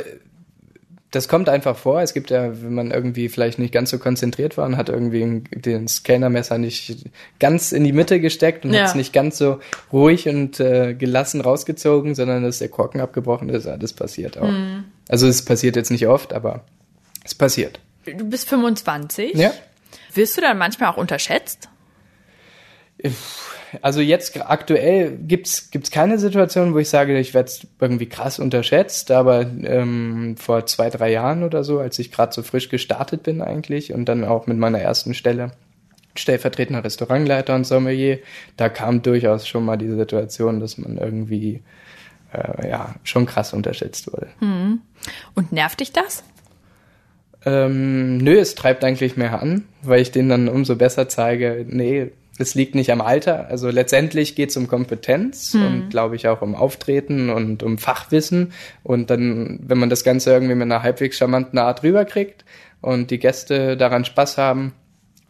das 1.12 1.28
kommt 1.30 1.48
einfach 1.48 1.78
vor. 1.78 2.02
Es 2.02 2.14
gibt 2.14 2.30
ja, 2.30 2.62
wenn 2.62 2.74
man 2.74 2.92
irgendwie 2.92 3.30
vielleicht 3.30 3.58
nicht 3.58 3.74
ganz 3.74 3.90
so 3.90 3.98
konzentriert 4.00 4.58
war 4.58 4.66
und 4.66 4.76
hat 4.76 4.90
irgendwie 4.90 5.44
das 5.52 6.04
Kellnermesser 6.04 6.58
nicht 6.58 7.06
ganz 7.40 7.72
in 7.72 7.86
die 7.86 7.94
Mitte 7.94 8.20
gesteckt 8.20 8.66
und 8.66 8.74
Ja. 8.74 8.82
hat 8.82 8.90
es 8.90 8.96
nicht 8.96 9.14
ganz 9.14 9.38
so 9.38 9.60
ruhig 9.94 10.28
und 10.28 10.60
äh, 10.60 10.94
gelassen 10.94 11.40
rausgezogen, 11.42 12.16
sondern 12.16 12.44
dass 12.44 12.60
der 12.60 12.68
Korken 12.68 13.00
abgebrochen 13.00 13.48
ist. 13.50 13.66
Ja, 13.66 13.78
das 13.78 13.94
passiert 13.94 14.38
auch. 14.38 14.50
Also 15.08 15.28
es 15.28 15.46
passiert 15.46 15.78
jetzt 15.78 15.90
nicht 15.92 16.06
oft, 16.08 16.34
aber 16.34 16.66
es 17.24 17.34
passiert. 17.34 17.80
Du 18.06 18.30
bist 18.30 18.50
25. 18.50 19.36
Ja. 19.36 19.52
Wirst 20.14 20.36
du 20.38 20.42
dann 20.42 20.58
manchmal 20.58 20.90
auch 20.92 20.98
unterschätzt? 20.98 21.70
Also 23.82 24.02
jetzt 24.02 24.40
aktuell 24.50 25.18
gibt's 25.18 25.70
gibt's 25.72 25.92
keine 25.92 26.18
Situation, 26.18 26.74
wo 26.74 26.78
ich 26.78 26.90
sage, 26.90 27.18
ich 27.20 27.34
werde 27.34 27.52
irgendwie 27.80 28.08
krass 28.08 28.40
unterschätzt, 28.40 29.12
aber 29.12 29.42
ähm, 29.42 30.36
vor 30.38 30.66
zwei, 30.66 30.90
drei 30.90 31.12
Jahren 31.12 31.44
oder 31.44 31.64
so, 31.64 31.80
als 31.80 32.00
ich 32.00 32.12
gerade 32.12 32.34
so 32.34 32.44
frisch 32.44 32.70
gestartet 32.70 33.24
bin 33.24 33.42
eigentlich 33.42 33.94
und 33.94 34.06
dann 34.06 34.24
auch 34.24 34.48
mit 34.48 34.58
meiner 34.58 34.80
ersten 34.80 35.14
Stelle 35.14 35.52
stellvertretender 36.16 36.84
Restaurantleiter 36.84 37.56
und 37.56 37.66
Sommelier, 37.66 38.20
da 38.56 38.70
kam 38.70 39.02
durchaus 39.02 39.48
schon 39.48 39.66
mal 39.66 39.78
die 39.78 39.90
Situation, 39.90 40.62
dass 40.62 40.78
man 40.78 40.98
irgendwie 40.98 41.62
äh, 42.34 42.70
ja 42.70 42.96
schon 43.04 43.26
krass 43.26 43.54
unterschätzt 43.54 44.12
wurde. 44.12 44.28
Und 45.34 45.52
nervt 45.52 45.82
dich 45.82 45.92
das? 45.92 46.24
Ähm, 47.46 48.18
nö, 48.18 48.38
es 48.40 48.56
treibt 48.56 48.84
eigentlich 48.84 49.18
mehr 49.18 49.42
an, 49.42 49.66
weil 49.84 50.02
ich 50.02 50.12
denen 50.12 50.30
dann 50.30 50.48
umso 50.48 50.76
besser 50.76 51.10
zeige, 51.10 51.66
nee, 51.68 52.12
es 52.38 52.56
liegt 52.56 52.76
nicht 52.76 52.92
am 52.92 53.02
Alter. 53.02 53.48
Also 53.48 53.70
letztendlich 53.70 54.36
geht 54.36 54.50
es 54.50 54.58
um 54.58 54.68
Kompetenz 54.68 55.54
und 55.54 55.90
glaube 55.90 56.16
ich 56.16 56.28
auch 56.28 56.42
um 56.42 56.56
Auftreten 56.56 57.30
und 57.30 57.64
um 57.64 57.78
Fachwissen. 57.78 58.52
Und 58.84 59.10
dann, 59.10 59.60
wenn 59.64 59.78
man 59.78 59.90
das 59.90 60.04
Ganze 60.04 60.32
irgendwie 60.32 60.56
mit 60.56 60.64
einer 60.64 60.84
halbwegs 60.84 61.18
charmanten 61.18 61.60
Art 61.60 61.84
rüberkriegt 61.84 62.44
und 62.82 63.10
die 63.12 63.20
Gäste 63.20 63.78
daran 63.78 64.04
Spaß 64.04 64.38
haben, 64.38 64.74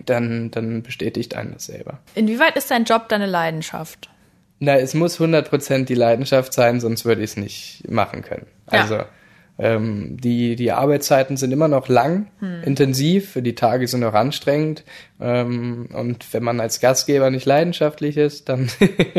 dann, 0.05 0.51
dann 0.51 0.81
bestätigt 0.81 1.35
einen 1.35 1.53
das 1.53 1.65
selber. 1.65 1.99
Inwieweit 2.15 2.55
ist 2.57 2.71
dein 2.71 2.85
Job 2.85 3.07
deine 3.09 3.27
Leidenschaft? 3.27 4.09
Na, 4.59 4.77
es 4.77 4.93
muss 4.93 5.19
100% 5.19 5.85
die 5.85 5.95
Leidenschaft 5.95 6.53
sein, 6.53 6.79
sonst 6.79 7.05
würde 7.05 7.21
ich 7.21 7.31
es 7.31 7.37
nicht 7.37 7.89
machen 7.89 8.21
können. 8.21 8.47
Ja. 8.71 9.07
Ähm, 9.57 10.17
die, 10.19 10.55
die 10.57 10.71
Arbeitszeiten 10.73 11.37
sind 11.37 11.51
immer 11.53 11.67
noch 11.69 11.87
lang, 11.87 12.27
Hm. 12.39 12.63
intensiv, 12.63 13.37
die 13.41 13.55
Tage 13.55 13.87
sind 13.87 14.03
auch 14.03 14.13
anstrengend. 14.13 14.83
Ähm, 15.21 15.87
und 15.93 16.33
wenn 16.33 16.43
man 16.43 16.59
als 16.59 16.81
Gastgeber 16.81 17.29
nicht 17.29 17.45
leidenschaftlich 17.45 18.17
ist, 18.17 18.49
dann, 18.49 18.69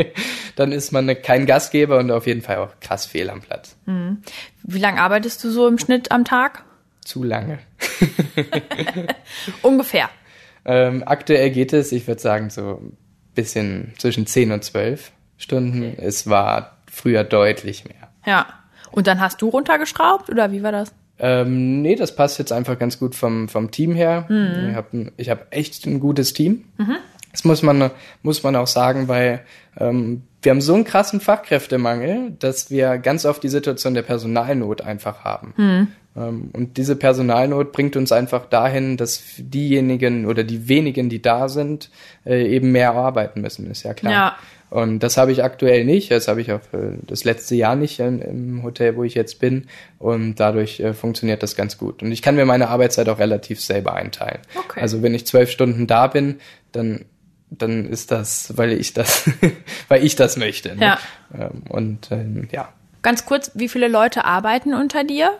dann 0.55 0.71
ist 0.71 0.91
man 0.91 1.07
kein 1.23 1.45
Gastgeber 1.47 1.97
und 1.97 2.11
auf 2.11 2.27
jeden 2.27 2.41
Fall 2.43 2.57
auch 2.57 2.79
krass 2.81 3.07
fehl 3.07 3.29
am 3.31 3.41
Platz. 3.41 3.75
Wie 4.63 4.79
lange 4.79 5.01
arbeitest 5.01 5.43
du 5.43 5.49
so 5.49 5.67
im 5.67 5.79
Schnitt 5.79 6.11
am 6.11 6.23
Tag? 6.23 6.63
Zu 7.03 7.23
lange. 7.23 7.59
Ungefähr. 9.61 10.09
Ähm, 10.65 11.03
aktuell 11.05 11.49
geht 11.51 11.73
es, 11.73 11.91
ich 11.91 12.07
würde 12.07 12.21
sagen, 12.21 12.49
so 12.49 12.81
ein 12.81 12.97
bisschen 13.33 13.93
zwischen 13.97 14.27
10 14.27 14.51
und 14.51 14.63
12 14.63 15.11
Stunden. 15.37 15.95
Es 15.97 16.29
war 16.29 16.77
früher 16.91 17.23
deutlich 17.23 17.85
mehr. 17.85 18.09
Ja. 18.25 18.47
Und 18.97 19.05
dann 19.05 19.21
hast 19.21 19.43
du 19.43 19.49
runtergeschraubt 19.49 20.27
oder 20.31 20.51
wie 20.51 20.63
war 20.63 20.71
das? 20.71 20.91
Ähm, 21.19 21.83
nee, 21.83 21.95
das 21.95 22.15
passt 22.15 22.39
jetzt 22.39 22.51
einfach 22.51 22.79
ganz 22.79 22.97
gut 22.97 23.13
vom, 23.13 23.47
vom 23.47 23.69
Team 23.69 23.93
her. 23.93 24.25
Ich 24.71 24.75
habe 24.75 25.11
ich 25.17 25.29
hab 25.29 25.55
echt 25.55 25.85
ein 25.85 25.99
gutes 25.99 26.33
Team. 26.33 26.63
Das 27.31 27.43
muss 27.43 27.61
man, 27.61 27.91
muss 28.23 28.41
man 28.41 28.55
auch 28.55 28.65
sagen, 28.65 29.07
weil 29.07 29.41
ähm, 29.79 30.23
wir 30.41 30.49
haben 30.49 30.61
so 30.61 30.73
einen 30.73 30.83
krassen 30.83 31.21
Fachkräftemangel, 31.21 32.31
dass 32.39 32.71
wir 32.71 32.97
ganz 32.97 33.25
oft 33.25 33.43
die 33.43 33.49
Situation 33.49 33.93
der 33.93 34.01
Personalnot 34.01 34.81
einfach 34.81 35.23
haben. 35.23 35.53
Ähm, 36.15 36.49
und 36.53 36.77
diese 36.77 36.95
Personalnot 36.95 37.73
bringt 37.73 37.95
uns 37.95 38.11
einfach 38.11 38.47
dahin, 38.47 38.97
dass 38.97 39.21
diejenigen 39.37 40.25
oder 40.25 40.43
die 40.43 40.67
wenigen, 40.67 41.09
die 41.09 41.21
da 41.21 41.49
sind, 41.49 41.91
äh, 42.25 42.47
eben 42.47 42.71
mehr 42.71 42.93
arbeiten 42.93 43.41
müssen, 43.41 43.69
ist 43.69 43.83
ja 43.83 43.93
klar. 43.93 44.11
Ja. 44.11 44.37
Und 44.69 44.99
das 44.99 45.17
habe 45.17 45.31
ich 45.31 45.43
aktuell 45.43 45.85
nicht. 45.85 46.11
Das 46.11 46.27
habe 46.27 46.41
ich 46.41 46.51
auch 46.51 46.61
äh, 46.73 46.97
das 47.05 47.23
letzte 47.23 47.55
Jahr 47.55 47.75
nicht 47.75 47.99
im 47.99 48.63
Hotel, 48.63 48.95
wo 48.95 49.03
ich 49.03 49.13
jetzt 49.13 49.39
bin. 49.39 49.67
Und 49.97 50.35
dadurch 50.35 50.79
äh, 50.79 50.93
funktioniert 50.93 51.41
das 51.43 51.55
ganz 51.55 51.77
gut. 51.77 52.03
Und 52.03 52.11
ich 52.11 52.21
kann 52.21 52.35
mir 52.35 52.45
meine 52.45 52.67
Arbeitszeit 52.67 53.07
auch 53.09 53.19
relativ 53.19 53.61
selber 53.61 53.93
einteilen. 53.93 54.39
Okay. 54.55 54.81
Also 54.81 55.01
wenn 55.01 55.13
ich 55.13 55.25
zwölf 55.25 55.49
Stunden 55.51 55.87
da 55.87 56.07
bin, 56.07 56.39
dann 56.71 57.05
dann 57.49 57.85
ist 57.85 58.11
das, 58.11 58.57
weil 58.57 58.73
ich 58.73 58.93
das, 58.93 59.29
weil 59.87 60.03
ich 60.03 60.17
das 60.17 60.35
möchte. 60.35 60.75
Ne? 60.75 60.83
Ja. 60.83 60.99
Ähm, 61.33 61.63
und 61.69 62.11
ähm, 62.11 62.49
ja, 62.51 62.73
Ganz 63.03 63.25
kurz, 63.25 63.51
wie 63.53 63.69
viele 63.69 63.87
Leute 63.87 64.25
arbeiten 64.25 64.73
unter 64.73 65.05
dir? 65.05 65.31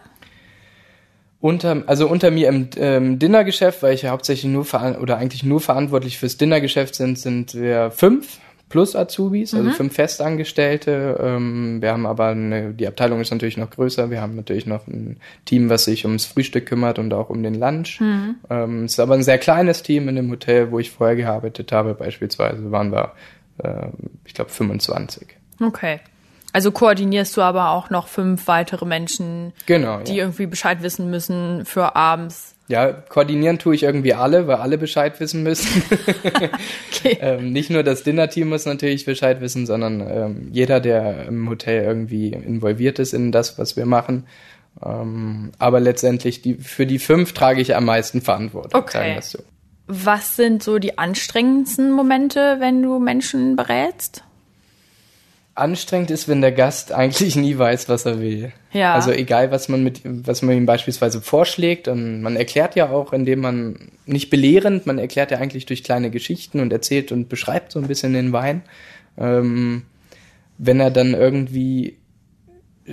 unter, 1.39 1.83
also 1.87 2.07
unter 2.07 2.31
mir 2.31 2.49
im 2.49 2.69
ähm, 2.77 3.19
Dinnergeschäft, 3.19 3.83
weil 3.83 3.93
ich 3.93 4.03
ja 4.03 4.11
hauptsächlich 4.11 4.51
nur 4.51 4.65
oder 5.01 5.17
eigentlich 5.17 5.43
nur 5.43 5.61
verantwortlich 5.61 6.17
fürs 6.17 6.37
Dinnergeschäft 6.37 6.95
sind, 6.95 7.19
sind 7.19 7.53
wir 7.53 7.91
fünf 7.91 8.39
plus 8.69 8.95
Azubis, 8.95 9.53
also 9.53 9.69
fünf 9.71 9.93
Festangestellte. 9.93 11.17
Ähm, 11.21 11.81
wir 11.81 11.91
haben 11.91 12.05
aber 12.05 12.27
eine, 12.27 12.73
die 12.73 12.87
Abteilung 12.87 13.21
ist 13.21 13.31
natürlich 13.31 13.57
noch 13.57 13.69
größer. 13.69 14.09
Wir 14.09 14.21
haben 14.21 14.35
natürlich 14.35 14.65
noch 14.65 14.87
ein 14.87 15.17
Team, 15.45 15.69
was 15.69 15.85
sich 15.85 16.05
ums 16.05 16.25
Frühstück 16.25 16.65
kümmert 16.65 16.99
und 16.99 17.13
auch 17.13 17.29
um 17.29 17.43
den 17.43 17.55
Lunch. 17.55 18.01
Ähm, 18.49 18.83
es 18.83 18.93
ist 18.93 18.99
aber 18.99 19.13
ein 19.13 19.23
sehr 19.23 19.37
kleines 19.37 19.83
Team 19.83 20.09
in 20.09 20.15
dem 20.15 20.29
Hotel, 20.29 20.71
wo 20.71 20.79
ich 20.79 20.91
vorher 20.91 21.15
gearbeitet 21.15 21.71
habe. 21.71 21.93
Beispielsweise 21.93 22.71
waren 22.71 22.91
wir, 22.91 23.13
ähm, 23.63 23.93
ich 24.25 24.33
glaube, 24.33 24.49
25. 24.49 25.27
Okay. 25.61 25.99
Also 26.53 26.71
koordinierst 26.71 27.37
du 27.37 27.41
aber 27.41 27.71
auch 27.71 27.89
noch 27.89 28.07
fünf 28.07 28.47
weitere 28.47 28.85
Menschen, 28.85 29.53
Genau. 29.65 29.99
die 30.01 30.15
ja. 30.15 30.23
irgendwie 30.23 30.47
Bescheid 30.47 30.81
wissen 30.81 31.09
müssen 31.09 31.65
für 31.65 31.95
abends. 31.95 32.55
Ja, 32.69 32.91
koordinieren 32.91 33.59
tue 33.59 33.75
ich 33.75 33.83
irgendwie 33.83 34.13
alle, 34.13 34.47
weil 34.47 34.57
alle 34.57 34.77
Bescheid 34.77 35.19
wissen 35.19 35.43
müssen. 35.43 35.83
Okay. 36.97 37.17
ähm, 37.21 37.51
nicht 37.51 37.69
nur 37.69 37.83
das 37.83 38.03
Dinnerteam 38.03 38.49
muss 38.49 38.65
natürlich 38.65 39.05
Bescheid 39.05 39.39
wissen, 39.39 39.65
sondern 39.65 40.01
ähm, 40.01 40.49
jeder, 40.51 40.79
der 40.79 41.27
im 41.27 41.47
Hotel 41.47 41.83
irgendwie 41.83 42.29
involviert 42.33 42.97
ist 42.97 43.13
in 43.13 43.31
das, 43.31 43.59
was 43.59 43.77
wir 43.77 43.85
machen. 43.85 44.25
Ähm, 44.83 45.51
aber 45.59 45.79
letztendlich 45.79 46.41
die, 46.41 46.55
für 46.55 46.87
die 46.87 46.99
fünf 46.99 47.33
trage 47.33 47.61
ich 47.61 47.75
am 47.75 47.85
meisten 47.85 48.21
Verantwortung. 48.21 48.81
Okay. 48.81 49.19
So. 49.21 49.39
Was 49.87 50.35
sind 50.35 50.63
so 50.63 50.79
die 50.79 50.97
anstrengendsten 50.97 51.91
Momente, 51.91 52.57
wenn 52.59 52.81
du 52.81 52.99
Menschen 52.99 53.55
berätst? 53.55 54.23
Anstrengend 55.57 56.11
ist, 56.11 56.27
wenn 56.27 56.41
der 56.41 56.51
Gast 56.51 56.91
eigentlich 56.91 57.35
nie 57.35 57.57
weiß, 57.57 57.89
was 57.89 58.05
er 58.05 58.19
will. 58.19 58.51
Ja. 58.71 58.93
Also 58.93 59.11
egal, 59.11 59.51
was 59.51 59.69
man 59.69 59.83
mit, 59.83 60.01
was 60.03 60.41
man 60.41 60.55
ihm 60.55 60.65
beispielsweise 60.65 61.21
vorschlägt, 61.21 61.87
und 61.87 62.21
man 62.21 62.35
erklärt 62.35 62.75
ja 62.75 62.89
auch, 62.89 63.13
indem 63.13 63.41
man 63.41 63.91
nicht 64.05 64.29
belehrend, 64.29 64.85
man 64.85 64.99
erklärt 64.99 65.31
ja 65.31 65.39
eigentlich 65.39 65.65
durch 65.65 65.83
kleine 65.83 66.11
Geschichten 66.11 66.59
und 66.59 66.71
erzählt 66.71 67.11
und 67.11 67.29
beschreibt 67.29 67.71
so 67.71 67.79
ein 67.79 67.87
bisschen 67.87 68.13
den 68.13 68.33
Wein. 68.33 68.61
Ähm, 69.17 69.83
wenn 70.57 70.79
er 70.79 70.91
dann 70.91 71.13
irgendwie 71.13 71.96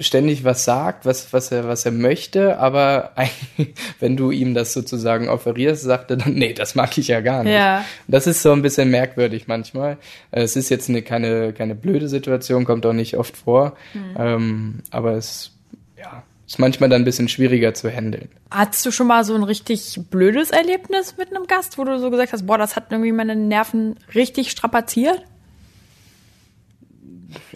ständig 0.00 0.44
was 0.44 0.64
sagt, 0.64 1.04
was, 1.04 1.32
was 1.32 1.52
er, 1.52 1.68
was 1.68 1.84
er 1.84 1.92
möchte, 1.92 2.58
aber 2.58 3.12
wenn 4.00 4.16
du 4.16 4.30
ihm 4.30 4.54
das 4.54 4.72
sozusagen 4.72 5.28
offerierst, 5.28 5.82
sagt 5.82 6.10
er 6.10 6.16
dann, 6.16 6.34
nee, 6.34 6.52
das 6.52 6.74
mag 6.74 6.96
ich 6.98 7.08
ja 7.08 7.20
gar 7.20 7.44
nicht. 7.44 7.52
Ja. 7.52 7.84
Das 8.08 8.26
ist 8.26 8.42
so 8.42 8.52
ein 8.52 8.62
bisschen 8.62 8.90
merkwürdig 8.90 9.46
manchmal. 9.46 9.98
Es 10.30 10.56
ist 10.56 10.68
jetzt 10.68 10.88
eine, 10.88 11.02
keine, 11.02 11.52
keine 11.52 11.74
blöde 11.74 12.08
Situation, 12.08 12.64
kommt 12.64 12.84
auch 12.86 12.92
nicht 12.92 13.16
oft 13.16 13.36
vor, 13.36 13.76
ähm, 14.18 14.80
aber 14.90 15.12
es, 15.12 15.52
ja, 15.98 16.22
ist 16.46 16.58
manchmal 16.58 16.90
dann 16.90 17.02
ein 17.02 17.04
bisschen 17.04 17.28
schwieriger 17.28 17.72
zu 17.74 17.90
handeln. 17.90 18.28
Hattest 18.50 18.84
du 18.84 18.90
schon 18.90 19.06
mal 19.06 19.24
so 19.24 19.34
ein 19.34 19.44
richtig 19.44 19.98
blödes 20.10 20.50
Erlebnis 20.50 21.16
mit 21.16 21.34
einem 21.34 21.46
Gast, 21.46 21.78
wo 21.78 21.84
du 21.84 21.98
so 21.98 22.10
gesagt 22.10 22.32
hast, 22.32 22.46
boah, 22.46 22.58
das 22.58 22.76
hat 22.76 22.86
irgendwie 22.90 23.12
meine 23.12 23.36
Nerven 23.36 23.96
richtig 24.14 24.50
strapaziert? 24.50 25.22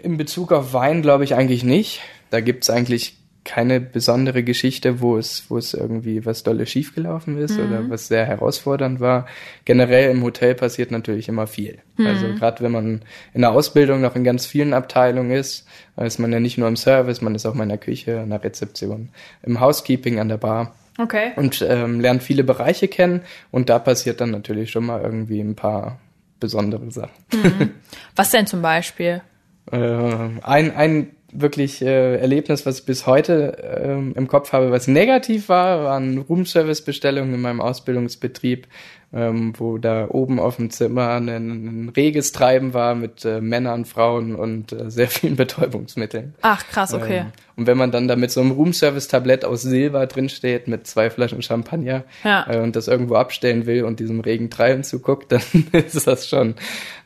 In 0.02 0.16
Bezug 0.16 0.52
auf 0.52 0.72
Wein 0.72 1.02
glaube 1.02 1.24
ich 1.24 1.34
eigentlich 1.34 1.64
nicht. 1.64 2.00
Da 2.30 2.40
gibt's 2.40 2.70
eigentlich 2.70 3.16
keine 3.44 3.80
besondere 3.80 4.42
Geschichte, 4.42 5.00
wo 5.00 5.16
es, 5.16 5.44
wo 5.48 5.56
es 5.56 5.72
irgendwie 5.72 6.26
was 6.26 6.42
dolle 6.42 6.66
schiefgelaufen 6.66 7.38
ist 7.38 7.58
oder 7.58 7.88
was 7.88 8.08
sehr 8.08 8.26
herausfordernd 8.26 9.00
war. 9.00 9.26
Generell 9.64 10.10
im 10.10 10.22
Hotel 10.22 10.54
passiert 10.54 10.90
natürlich 10.90 11.28
immer 11.28 11.46
viel. 11.46 11.78
Also 11.96 12.34
gerade 12.34 12.62
wenn 12.62 12.72
man 12.72 13.00
in 13.32 13.40
der 13.40 13.52
Ausbildung 13.52 14.02
noch 14.02 14.16
in 14.16 14.24
ganz 14.24 14.44
vielen 14.44 14.74
Abteilungen 14.74 15.30
ist, 15.30 15.66
ist 15.96 16.18
man 16.18 16.30
ja 16.30 16.40
nicht 16.40 16.58
nur 16.58 16.68
im 16.68 16.76
Service, 16.76 17.22
man 17.22 17.34
ist 17.34 17.46
auch 17.46 17.54
mal 17.54 17.62
in 17.62 17.70
der 17.70 17.78
Küche, 17.78 18.20
in 18.22 18.28
der 18.28 18.44
Rezeption, 18.44 19.08
im 19.42 19.60
Housekeeping, 19.60 20.20
an 20.20 20.28
der 20.28 20.36
Bar 20.36 20.74
Okay. 20.98 21.30
und 21.36 21.64
ähm, 21.66 22.00
lernt 22.00 22.22
viele 22.22 22.44
Bereiche 22.44 22.88
kennen 22.88 23.22
und 23.50 23.70
da 23.70 23.78
passiert 23.78 24.20
dann 24.20 24.30
natürlich 24.32 24.70
schon 24.72 24.84
mal 24.84 25.00
irgendwie 25.00 25.40
ein 25.40 25.54
paar 25.54 26.00
besondere 26.38 26.90
Sachen. 26.90 27.10
Was 28.16 28.30
denn 28.30 28.46
zum 28.46 28.60
Beispiel? 28.62 29.22
Äh, 29.70 29.78
ein, 29.78 30.74
ein 30.76 31.10
wirklich 31.32 31.82
äh, 31.82 32.16
Erlebnis, 32.16 32.64
was 32.64 32.80
ich 32.80 32.86
bis 32.86 33.06
heute 33.06 33.80
ähm, 33.82 34.12
im 34.16 34.28
Kopf 34.28 34.52
habe, 34.52 34.70
was 34.70 34.88
negativ 34.88 35.48
war, 35.48 35.84
waren 35.84 36.18
Roomservice-Bestellungen 36.18 37.34
in 37.34 37.40
meinem 37.40 37.60
Ausbildungsbetrieb, 37.60 38.66
ähm, 39.12 39.52
wo 39.56 39.78
da 39.78 40.08
oben 40.08 40.38
auf 40.38 40.56
dem 40.56 40.70
Zimmer 40.70 41.10
ein, 41.14 41.28
ein 41.28 41.92
reges 41.94 42.32
Treiben 42.32 42.74
war 42.74 42.94
mit 42.94 43.24
äh, 43.24 43.40
Männern, 43.40 43.84
Frauen 43.84 44.34
und 44.34 44.72
äh, 44.72 44.90
sehr 44.90 45.08
vielen 45.08 45.36
Betäubungsmitteln. 45.36 46.34
Ach, 46.40 46.66
krass, 46.66 46.94
okay. 46.94 47.18
Ähm, 47.18 47.32
und 47.56 47.66
wenn 47.66 47.76
man 47.78 47.90
dann 47.90 48.08
da 48.08 48.16
mit 48.16 48.30
so 48.30 48.40
einem 48.40 48.52
Roomservice-Tablett 48.52 49.44
aus 49.44 49.62
Silber 49.62 50.06
drinsteht, 50.06 50.68
mit 50.68 50.86
zwei 50.86 51.10
Flaschen 51.10 51.42
Champagner 51.42 52.04
Ja. 52.24 52.46
äh, 52.48 52.60
und 52.60 52.76
das 52.76 52.88
irgendwo 52.88 53.16
abstellen 53.16 53.66
will 53.66 53.84
und 53.84 54.00
diesem 54.00 54.20
regen 54.20 54.48
Treiben 54.50 54.84
zuguckt, 54.84 55.32
dann 55.32 55.42
ist 55.72 56.06
das 56.06 56.28
schon 56.28 56.54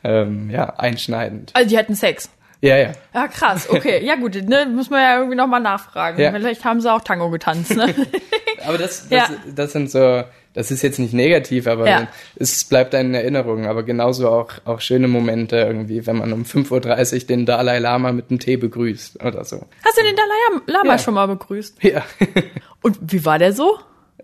ähm, 0.03 0.49
ja, 0.49 0.75
einschneidend. 0.77 1.51
Also 1.53 1.69
die 1.69 1.77
hatten 1.77 1.95
Sex. 1.95 2.29
Ja, 2.63 2.77
ja. 2.77 2.91
Ja, 3.13 3.27
krass, 3.27 3.69
okay. 3.69 4.03
Ja 4.05 4.15
gut, 4.15 4.35
ne, 4.47 4.65
muss 4.73 4.89
man 4.89 5.01
ja 5.01 5.17
irgendwie 5.17 5.35
nochmal 5.35 5.59
nachfragen. 5.59 6.19
Ja. 6.21 6.31
Vielleicht 6.31 6.63
haben 6.63 6.79
sie 6.79 6.89
auch 6.91 7.01
Tango 7.01 7.29
getanzt, 7.29 7.75
ne? 7.75 7.93
Aber 8.65 8.77
das, 8.77 9.09
das, 9.09 9.29
Ja. 9.29 9.29
das 9.53 9.73
sind 9.73 9.91
so, 9.91 10.23
das 10.53 10.71
ist 10.71 10.81
jetzt 10.81 10.97
nicht 10.97 11.13
negativ, 11.13 11.67
aber 11.67 11.89
Ja. 11.89 12.07
es 12.37 12.63
bleibt 12.63 12.93
in 12.93 13.13
Erinnerung. 13.13 13.65
Aber 13.65 13.83
genauso 13.83 14.29
auch, 14.29 14.51
auch 14.63 14.79
schöne 14.79 15.09
Momente 15.09 15.57
irgendwie, 15.57 16.07
wenn 16.07 16.17
man 16.17 16.31
um 16.31 16.43
5.30 16.43 17.13
Uhr 17.23 17.27
den 17.27 17.45
Dalai 17.45 17.79
Lama 17.79 18.13
mit 18.13 18.29
einem 18.29 18.39
Tee 18.39 18.55
begrüßt 18.55 19.21
oder 19.25 19.43
so. 19.43 19.65
Hast 19.83 19.97
du 19.97 20.03
den 20.03 20.15
Dalai 20.15 20.61
Lama 20.67 20.93
Ja. 20.93 20.97
schon 20.99 21.15
mal 21.15 21.25
begrüßt? 21.27 21.83
Ja. 21.83 22.03
Und 22.81 22.97
wie 23.01 23.25
war 23.25 23.39
der 23.39 23.51
so? 23.51 23.77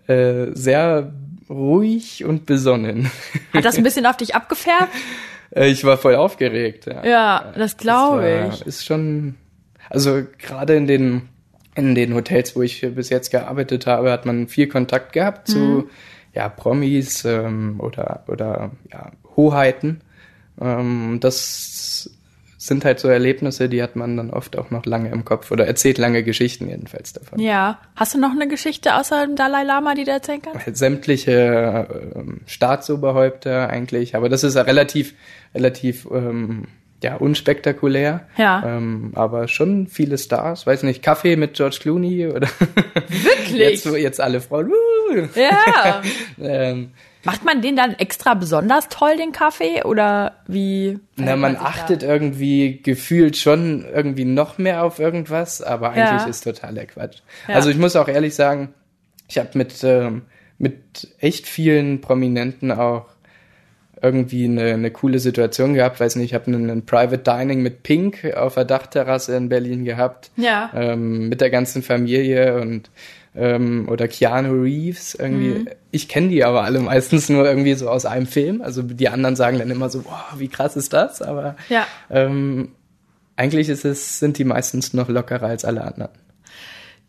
äh, 0.06 0.46
sehr 0.54 1.12
ruhig 1.50 2.24
und 2.24 2.46
besonnen. 2.46 3.10
Hat 3.52 3.64
das 3.64 3.76
ein 3.76 3.82
bisschen 3.82 4.06
auf 4.06 4.16
dich 4.16 4.34
abgefärbt? 4.34 4.88
Äh, 5.54 5.68
ich 5.68 5.84
war 5.84 5.96
voll 5.96 6.14
aufgeregt. 6.14 6.86
Ja, 6.86 7.04
Ja, 7.04 7.52
das 7.56 7.76
glaube 7.76 8.48
ich. 8.52 8.66
Ist 8.66 8.84
schon, 8.86 9.36
also 9.88 10.22
gerade 10.38 10.76
in 10.76 10.86
den, 10.86 11.28
in 11.74 11.94
den 11.94 12.14
Hotels, 12.14 12.56
wo 12.56 12.62
ich 12.62 12.80
bis 12.94 13.08
jetzt 13.10 13.30
gearbeitet 13.30 13.86
habe, 13.86 14.10
hat 14.12 14.26
man 14.26 14.48
viel 14.48 14.66
Kontakt 14.68 15.12
gehabt 15.12 15.48
Mhm. 15.48 15.52
zu 15.52 15.90
ja, 16.32 16.48
Promis 16.48 17.24
ähm, 17.24 17.80
oder, 17.80 18.22
oder 18.28 18.70
ja, 18.92 19.10
Hoheiten. 19.36 20.00
Ähm, 20.60 21.18
das 21.20 21.79
sind 22.62 22.84
halt 22.84 23.00
so 23.00 23.08
Erlebnisse, 23.08 23.70
die 23.70 23.82
hat 23.82 23.96
man 23.96 24.18
dann 24.18 24.28
oft 24.28 24.58
auch 24.58 24.70
noch 24.70 24.84
lange 24.84 25.10
im 25.10 25.24
Kopf 25.24 25.50
oder 25.50 25.66
erzählt 25.66 25.96
lange 25.96 26.22
Geschichten 26.22 26.68
jedenfalls 26.68 27.14
davon. 27.14 27.38
Ja. 27.38 27.80
Hast 27.96 28.12
du 28.12 28.18
noch 28.18 28.32
eine 28.32 28.48
Geschichte 28.48 28.96
außer 28.96 29.26
dem 29.26 29.34
Dalai 29.34 29.64
Lama, 29.64 29.94
die 29.94 30.04
du 30.04 30.10
erzählen 30.10 30.42
kannst? 30.42 30.66
sämtliche 30.76 32.12
ähm, 32.14 32.42
Staatsoberhäupter 32.44 33.70
eigentlich, 33.70 34.14
aber 34.14 34.28
das 34.28 34.44
ist 34.44 34.56
ja 34.56 34.62
relativ, 34.62 35.14
relativ 35.54 36.06
ähm, 36.12 36.66
ja, 37.02 37.16
unspektakulär. 37.16 38.28
Ja. 38.36 38.62
Ähm, 38.76 39.12
aber 39.14 39.48
schon 39.48 39.86
viele 39.86 40.18
Stars. 40.18 40.66
Weiß 40.66 40.82
nicht, 40.82 41.02
Kaffee 41.02 41.36
mit 41.36 41.54
George 41.54 41.78
Clooney 41.80 42.26
oder 42.26 42.46
Wirklich? 43.08 43.58
jetzt, 43.58 43.86
jetzt 43.86 44.20
alle 44.20 44.42
Frauen. 44.42 44.70
Ja. 45.34 46.02
ähm, 46.38 46.90
Macht 47.24 47.44
man 47.44 47.60
den 47.60 47.76
dann 47.76 47.92
extra 47.94 48.34
besonders 48.34 48.88
toll, 48.88 49.16
den 49.16 49.32
Kaffee? 49.32 49.82
Oder 49.84 50.36
wie? 50.46 50.98
na, 51.16 51.24
verhält 51.24 51.40
man 51.40 51.50
sich 51.52 51.60
da? 51.60 51.66
achtet 51.68 52.02
irgendwie 52.02 52.80
gefühlt 52.82 53.36
schon 53.36 53.84
irgendwie 53.84 54.24
noch 54.24 54.56
mehr 54.58 54.82
auf 54.84 54.98
irgendwas, 54.98 55.60
aber 55.60 55.90
eigentlich 55.90 56.22
Ja. 56.22 56.26
ist 56.26 56.44
totaler 56.44 56.86
Quatsch. 56.86 57.18
Ja. 57.46 57.54
Also 57.56 57.68
ich 57.70 57.76
muss 57.76 57.96
auch 57.96 58.08
ehrlich 58.08 58.34
sagen, 58.34 58.72
ich 59.28 59.38
habe 59.38 59.50
mit, 59.54 59.84
ähm, 59.84 60.22
mit 60.58 61.08
echt 61.18 61.46
vielen 61.46 62.00
Prominenten 62.00 62.72
auch 62.72 63.06
irgendwie 64.02 64.46
eine, 64.46 64.72
eine 64.72 64.90
coole 64.90 65.18
Situation 65.18 65.74
gehabt. 65.74 66.00
Weiß 66.00 66.16
nicht, 66.16 66.30
ich 66.30 66.34
habe 66.34 66.46
einen, 66.46 66.70
einen 66.70 66.86
Private 66.86 67.18
Dining 67.18 67.60
mit 67.60 67.82
Pink 67.82 68.24
auf 68.34 68.54
der 68.54 68.64
Dachterrasse 68.64 69.36
in 69.36 69.50
Berlin 69.50 69.84
gehabt. 69.84 70.30
Ja. 70.36 70.70
Ähm, 70.74 71.28
mit 71.28 71.42
der 71.42 71.50
ganzen 71.50 71.82
Familie 71.82 72.58
und 72.60 72.90
ähm, 73.34 73.88
oder 73.88 74.08
Keanu 74.08 74.62
Reeves 74.62 75.14
irgendwie. 75.14 75.60
Mhm. 75.60 75.68
Ich 75.90 76.08
kenne 76.08 76.28
die 76.28 76.44
aber 76.44 76.62
alle 76.64 76.80
meistens 76.80 77.28
nur 77.28 77.44
irgendwie 77.46 77.74
so 77.74 77.88
aus 77.88 78.06
einem 78.06 78.26
Film. 78.26 78.62
Also 78.62 78.82
die 78.82 79.08
anderen 79.08 79.36
sagen 79.36 79.58
dann 79.58 79.70
immer 79.70 79.88
so, 79.88 80.04
wow, 80.04 80.38
wie 80.38 80.48
krass 80.48 80.76
ist 80.76 80.92
das? 80.92 81.22
Aber 81.22 81.56
Ja. 81.68 81.86
ähm, 82.10 82.70
eigentlich 83.36 83.68
ist 83.68 83.84
es, 83.84 84.18
sind 84.18 84.38
die 84.38 84.44
meistens 84.44 84.92
noch 84.94 85.08
lockerer 85.08 85.46
als 85.46 85.64
alle 85.64 85.82
anderen. 85.84 86.10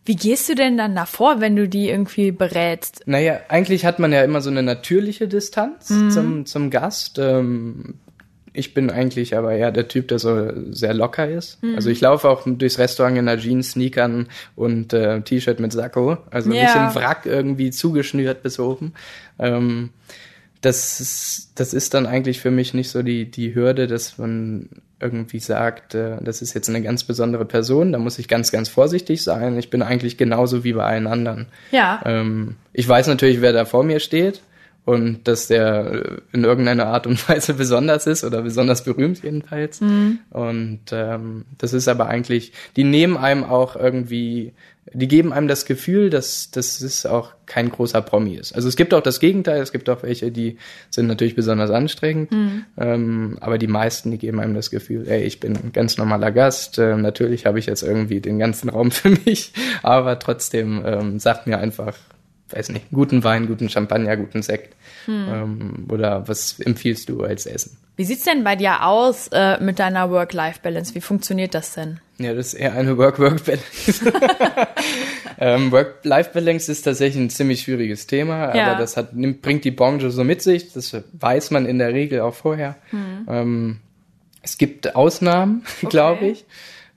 Wie 0.06 0.16
gehst 0.16 0.50
du 0.50 0.56
denn 0.56 0.78
dann 0.78 0.96
davor, 0.96 1.42
wenn 1.42 1.56
du 1.56 1.68
die 1.70 1.90
irgendwie 1.90 2.32
berätst? 2.32 3.04
Naja, 3.06 3.40
eigentlich 3.50 3.86
hat 3.86 4.00
man 4.00 4.12
ja 4.12 4.24
immer 4.24 4.42
so 4.42 4.50
eine 4.50 4.64
natürliche 4.64 5.28
Distanz 5.28 5.90
Mhm. 5.92 6.10
zum, 6.10 6.46
zum 6.48 6.70
Gast. 6.72 7.20
Ähm, 7.20 7.96
ich 8.54 8.74
bin 8.74 8.90
eigentlich 8.90 9.36
aber 9.38 9.54
eher 9.54 9.72
der 9.72 9.88
Typ, 9.88 10.08
der 10.10 10.20
so 10.20 10.52
sehr 10.72 10.94
locker 10.94 11.30
ist. 11.30 11.62
Mhm. 11.64 11.76
Also 11.76 11.90
ich 11.90 12.02
laufe 12.02 12.30
auch 12.30 12.44
durchs 12.46 12.80
Restaurant 12.80 13.18
in 13.18 13.28
einer 13.30 13.40
Jeans, 13.42 13.72
Sneakern 13.72 14.28
und 14.56 14.94
äh, 14.94 15.22
T-Shirt 15.22 15.60
mit 15.60 15.72
Sakko. 15.72 16.18
Also 16.30 16.50
nicht 16.50 16.62
Ja. 16.62 16.90
im 16.90 16.96
Wrack 16.96 17.26
irgendwie 17.26 17.72
zugeschnürt 17.72 18.44
bis 18.44 18.60
oben. 18.60 18.94
Ähm, 19.40 19.90
das 20.62 21.00
ist, 21.00 21.52
das 21.56 21.74
ist 21.74 21.94
dann 21.94 22.06
eigentlich 22.06 22.40
für 22.40 22.52
mich 22.52 22.74
nicht 22.74 22.90
so 22.90 23.02
die, 23.02 23.30
die 23.32 23.56
Hürde, 23.56 23.88
dass 23.88 24.18
man 24.18 24.70
irgendwie 25.00 25.40
sagt, 25.40 25.96
äh, 25.96 26.18
das 26.22 26.42
ist 26.44 26.54
jetzt 26.54 26.70
eine 26.70 26.82
ganz 26.84 27.04
besondere 27.04 27.46
Person, 27.46 27.92
da 27.92 27.98
muss 27.98 28.20
ich 28.20 28.28
ganz, 28.28 28.52
ganz 28.52 28.70
vorsichtig 28.70 29.24
sein. 29.24 29.58
Ich 29.58 29.72
bin 29.72 29.82
eigentlich 29.82 30.18
genauso 30.18 30.64
wie 30.64 30.74
bei 30.74 30.84
allen 30.84 31.08
anderen. 31.08 31.48
Ja. 31.72 32.02
Ähm, 32.06 32.58
ich 32.74 32.88
weiß 32.88 33.08
natürlich, 33.08 33.42
wer 33.42 33.54
da 33.54 33.66
vor 33.66 33.84
mir 33.84 34.00
steht 34.00 34.42
und 34.84 35.28
dass 35.28 35.48
der 35.48 36.22
in 36.32 36.44
irgendeiner 36.44 36.88
Art 36.88 37.06
und 37.06 37.28
Weise 37.30 37.54
besonders 37.54 38.08
ist 38.08 38.24
oder 38.24 38.42
besonders 38.42 38.84
berühmt 38.84 39.24
jedenfalls. 39.24 39.80
Und 40.32 40.82
ähm, 40.92 41.46
das 41.58 41.74
ist 41.74 41.88
aber 41.88 42.08
eigentlich, 42.08 42.52
die 42.76 42.84
nehmen 42.84 43.16
einem 43.18 43.44
auch 43.44 43.76
irgendwie, 43.76 44.54
die 44.92 45.08
geben 45.08 45.32
einem 45.34 45.48
das 45.48 45.66
Gefühl, 45.66 46.10
dass, 46.10 46.50
dass 46.50 46.82
es 46.82 47.06
auch 47.06 47.34
kein 47.46 47.70
großer 47.70 48.02
Promi 48.02 48.36
ist. 48.36 48.54
Also 48.54 48.68
es 48.68 48.76
gibt 48.76 48.94
auch 48.96 49.04
das 49.04 49.20
Gegenteil, 49.20 49.62
es 49.62 49.72
gibt 49.72 49.88
auch 49.90 50.02
welche, 50.02 50.32
die 50.32 50.58
sind 50.90 51.06
natürlich 51.06 51.36
besonders 51.36 51.70
anstrengend, 51.70 52.32
ähm, 52.78 53.38
aber 53.40 53.60
die 53.60 53.68
meisten, 53.68 54.10
die 54.10 54.18
geben 54.18 54.40
einem 54.40 54.56
das 54.56 54.72
Gefühl, 54.72 55.08
ey, 55.08 55.24
ich 55.24 55.40
bin 55.40 55.56
ein 55.56 55.72
ganz 55.74 55.98
normaler 55.98 56.32
Gast, 56.32 56.80
ähm, 56.80 57.02
natürlich 57.02 57.46
habe 57.46 57.60
ich 57.60 57.68
jetzt 57.68 57.84
irgendwie 57.84 58.20
den 58.20 58.40
ganzen 58.40 58.70
Raum 58.70 58.90
für 58.92 59.10
mich, 59.10 59.54
aber 59.84 60.18
trotzdem 60.18 60.82
ähm, 60.86 61.20
sagt 61.20 61.46
mir 61.46 61.60
einfach, 61.60 61.96
weiß 62.56 62.70
nicht, 62.70 62.86
guten 62.92 63.24
Wein, 63.24 63.48
guten 63.48 63.70
Champagner, 63.70 64.18
guten 64.18 64.42
Sekt. 64.42 64.76
Ähm, 65.08 65.86
oder 65.90 66.28
was 66.28 66.60
empfiehlst 66.60 67.10
du 67.10 67.24
als 67.24 67.46
Essen? 67.46 67.78
Wie 67.98 68.04
sieht's 68.06 68.24
denn 68.24 68.44
bei 68.44 68.56
dir 68.56 68.86
aus 68.86 69.28
äh, 69.32 69.60
mit 69.62 69.80
deiner 69.80 70.10
Work-Life-Balance? 70.12 70.96
Wie 70.96 71.02
funktioniert 71.02 71.54
das 71.54 71.74
denn? 71.74 72.00
Ja, 72.20 72.34
das 72.34 72.48
ist 72.48 72.54
eher 72.56 72.74
eine 72.74 72.98
Work-Work-Balance. 72.98 74.12
ähm, 75.40 75.72
Work-Life-Balance 75.72 76.72
ist 76.72 76.84
tatsächlich 76.84 77.22
ein 77.24 77.30
ziemlich 77.30 77.62
schwieriges 77.62 78.08
Thema, 78.08 78.56
Ja. 78.56 78.72
aber 78.72 78.80
das 78.80 78.98
hat, 78.98 79.14
nimmt, 79.14 79.42
bringt 79.42 79.66
die 79.66 79.72
Branche 79.72 80.12
so 80.12 80.24
mit 80.24 80.42
sich. 80.42 80.72
Das 80.74 80.96
weiß 81.14 81.52
man 81.52 81.66
in 81.66 81.80
der 81.80 81.94
Regel 81.94 82.22
auch 82.22 82.34
vorher. 82.36 82.76
Ähm, 83.28 83.78
es 84.44 84.58
gibt 84.58 84.96
Ausnahmen, 84.96 85.64
glaube 85.90 86.26
ich. 86.28 86.46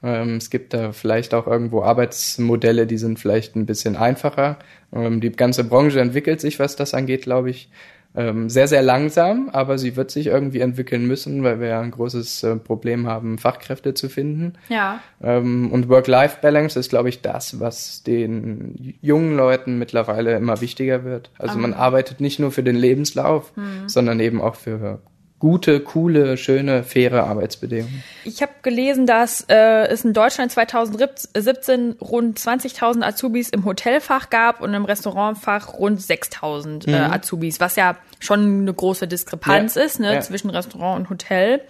Ähm, 0.05 0.37
es 0.37 0.51
gibt 0.51 0.75
da 0.75 0.93
vielleicht 0.93 1.33
auch 1.33 1.47
irgendwo 1.47 1.83
Arbeitsmodelle, 1.83 2.87
die 2.87 2.99
sind 2.99 3.19
vielleicht 3.19 3.57
ein 3.57 3.65
bisschen 3.65 3.97
einfacher. 3.97 4.59
Ähm, 4.93 5.23
die 5.23 5.33
ganze 5.33 5.65
Branche 5.65 6.01
entwickelt 6.01 6.43
sich, 6.43 6.59
was 6.59 6.77
das 6.77 6.93
angeht, 6.93 7.23
glaube 7.23 7.49
ich, 7.49 7.71
ähm, 8.17 8.49
sehr, 8.49 8.69
sehr 8.69 8.83
langsam, 8.83 9.49
aber 9.51 9.77
sie 9.77 9.97
wird 9.97 10.11
sich 10.11 10.27
irgendwie 10.27 10.61
entwickeln 10.61 11.07
müssen, 11.07 11.43
weil 11.43 11.59
wir 11.59 11.69
ja 11.69 11.81
ein 11.81 11.91
großes 11.91 12.45
äh, 12.45 12.57
Problem 12.57 13.09
haben, 13.09 13.39
Fachkräfte 13.39 13.95
zu 13.95 14.09
finden. 14.09 14.53
Ja. 14.69 15.01
Und 15.19 15.89
Work-Life-Balance 15.89 16.79
ist, 16.79 16.91
glaube 16.91 17.09
ich, 17.09 17.23
das, 17.23 17.59
was 17.59 18.05
den 18.05 18.95
jungen 19.01 19.37
Leuten 19.37 19.79
mittlerweile 19.79 20.37
immer 20.37 20.61
wichtiger 20.61 21.03
wird. 21.03 21.31
Also 21.39 21.59
man 21.59 21.73
arbeitet 21.73 22.21
nicht 22.21 22.39
nur 22.39 22.53
für 22.53 22.63
den 22.63 22.77
Lebenslauf, 22.77 23.53
sondern 23.87 24.21
eben 24.21 24.41
auch 24.41 24.55
für 24.55 25.01
gute, 25.45 25.81
coole, 25.81 26.39
schöne, 26.39 26.85
faire 26.85 27.25
Arbeitsbedingungen. 27.27 28.03
Ich 28.25 28.41
habe 28.41 28.53
gelesen, 28.63 29.07
dass 29.07 29.45
äh, 29.51 29.89
es 29.89 30.03
in 30.03 30.15
Deutschland 30.15 30.51
2017 30.51 31.97
rund 32.01 32.39
20.000 32.39 33.03
Azubis 33.03 33.51
im 33.51 33.67
Hotelfach 33.67 34.31
gab 34.31 34.63
und 34.63 34.73
im 34.73 34.87
Restaurantfach 34.87 35.75
rund 35.75 36.01
6.000 36.01 36.91
äh, 36.91 36.95
Azubis, 36.97 37.61
was 37.61 37.77
ja 37.77 37.97
schon 38.21 38.61
eine 38.63 38.73
große 38.73 39.07
Diskrepanz 39.07 39.75
Ja. 39.75 39.83
ist 39.83 40.01
ne, 40.01 40.15
Ja. 40.15 40.21
zwischen 40.23 40.49
Restaurant 40.49 41.01
und 41.01 41.11
Hotel. 41.11 41.61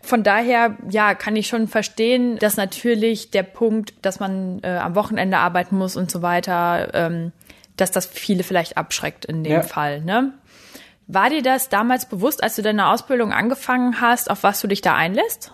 Von 0.00 0.22
daher, 0.22 0.76
ja, 0.88 1.14
kann 1.14 1.34
ich 1.34 1.48
schon 1.48 1.66
verstehen, 1.66 2.38
dass 2.38 2.56
natürlich 2.56 3.32
der 3.32 3.42
Punkt, 3.42 3.94
dass 4.02 4.20
man 4.20 4.60
äh, 4.62 4.68
am 4.76 4.94
Wochenende 4.94 5.38
arbeiten 5.38 5.76
muss 5.76 5.96
und 5.96 6.08
so 6.08 6.22
weiter, 6.22 6.90
ähm, 6.94 7.32
dass 7.76 7.90
das 7.90 8.06
viele 8.06 8.44
vielleicht 8.44 8.76
abschreckt 8.76 9.24
in 9.24 9.42
dem 9.42 9.52
Ja. 9.54 9.62
Fall. 9.62 10.02
Ne? 10.02 10.34
War 11.06 11.30
dir 11.30 11.42
das 11.42 11.68
damals 11.68 12.08
bewusst, 12.08 12.42
als 12.42 12.56
du 12.56 12.62
deine 12.62 12.88
Ausbildung 12.88 13.32
angefangen 13.32 14.00
hast, 14.00 14.30
auf 14.30 14.42
was 14.42 14.60
du 14.60 14.68
dich 14.68 14.80
da 14.80 14.94
einlässt? 14.94 15.52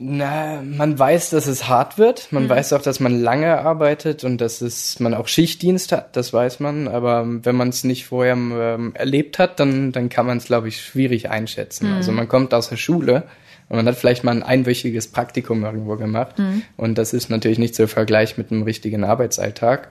Na, 0.00 0.62
man 0.62 0.96
weiß, 0.96 1.30
dass 1.30 1.48
es 1.48 1.68
hart 1.68 1.98
wird. 1.98 2.30
Man 2.30 2.48
weiß 2.48 2.72
auch, 2.72 2.82
dass 2.82 3.00
man 3.00 3.20
lange 3.20 3.58
arbeitet 3.58 4.22
und 4.22 4.40
dass 4.40 4.60
es, 4.60 5.00
man 5.00 5.12
auch 5.12 5.26
Schichtdienst 5.26 5.90
hat, 5.90 6.16
das 6.16 6.32
weiß 6.32 6.60
man. 6.60 6.86
Aber 6.86 7.24
wenn 7.26 7.56
man 7.56 7.70
es 7.70 7.82
nicht 7.82 8.06
vorher 8.06 8.34
ähm, 8.34 8.92
erlebt 8.94 9.40
hat, 9.40 9.58
dann, 9.58 9.90
dann 9.90 10.08
kann 10.08 10.24
man 10.24 10.38
es, 10.38 10.44
glaube 10.44 10.68
ich, 10.68 10.80
schwierig 10.80 11.30
einschätzen. 11.30 11.92
Also 11.92 12.12
man 12.12 12.28
kommt 12.28 12.54
aus 12.54 12.68
der 12.68 12.76
Schule 12.76 13.24
und 13.68 13.76
man 13.76 13.88
hat 13.88 13.96
vielleicht 13.96 14.22
mal 14.22 14.30
ein 14.30 14.44
einwöchiges 14.44 15.08
Praktikum 15.08 15.64
irgendwo 15.64 15.96
gemacht. 15.96 16.36
Und 16.76 16.96
das 16.96 17.12
ist 17.12 17.28
natürlich 17.28 17.58
nicht 17.58 17.74
zu 17.74 17.88
vergleichen 17.88 18.36
mit 18.40 18.52
einem 18.52 18.62
richtigen 18.62 19.02
Arbeitsalltag. 19.02 19.88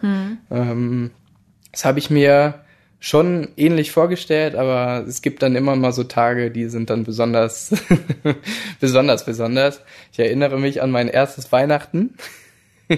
Ähm, 0.50 1.12
das 1.74 1.84
habe 1.84 2.00
ich 2.00 2.10
mir 2.10 2.62
schon 3.00 3.50
ähnlich 3.58 3.92
vorgestellt, 3.92 4.56
aber 4.56 5.06
es 5.08 5.22
gibt 5.22 5.44
dann 5.44 5.56
immer 5.56 5.76
mal 5.76 5.92
so 5.92 6.04
Tage, 6.04 6.50
die 6.50 6.68
sind 6.68 6.90
dann 6.90 7.04
besonders, 7.04 7.72
besonders, 8.80 9.26
besonders. 9.26 9.82
Ich 10.12 10.20
erinnere 10.20 10.60
mich 10.60 10.82
an 10.82 10.90
mein 10.92 11.08
erstes 11.08 11.52
Weihnachten, 11.52 12.16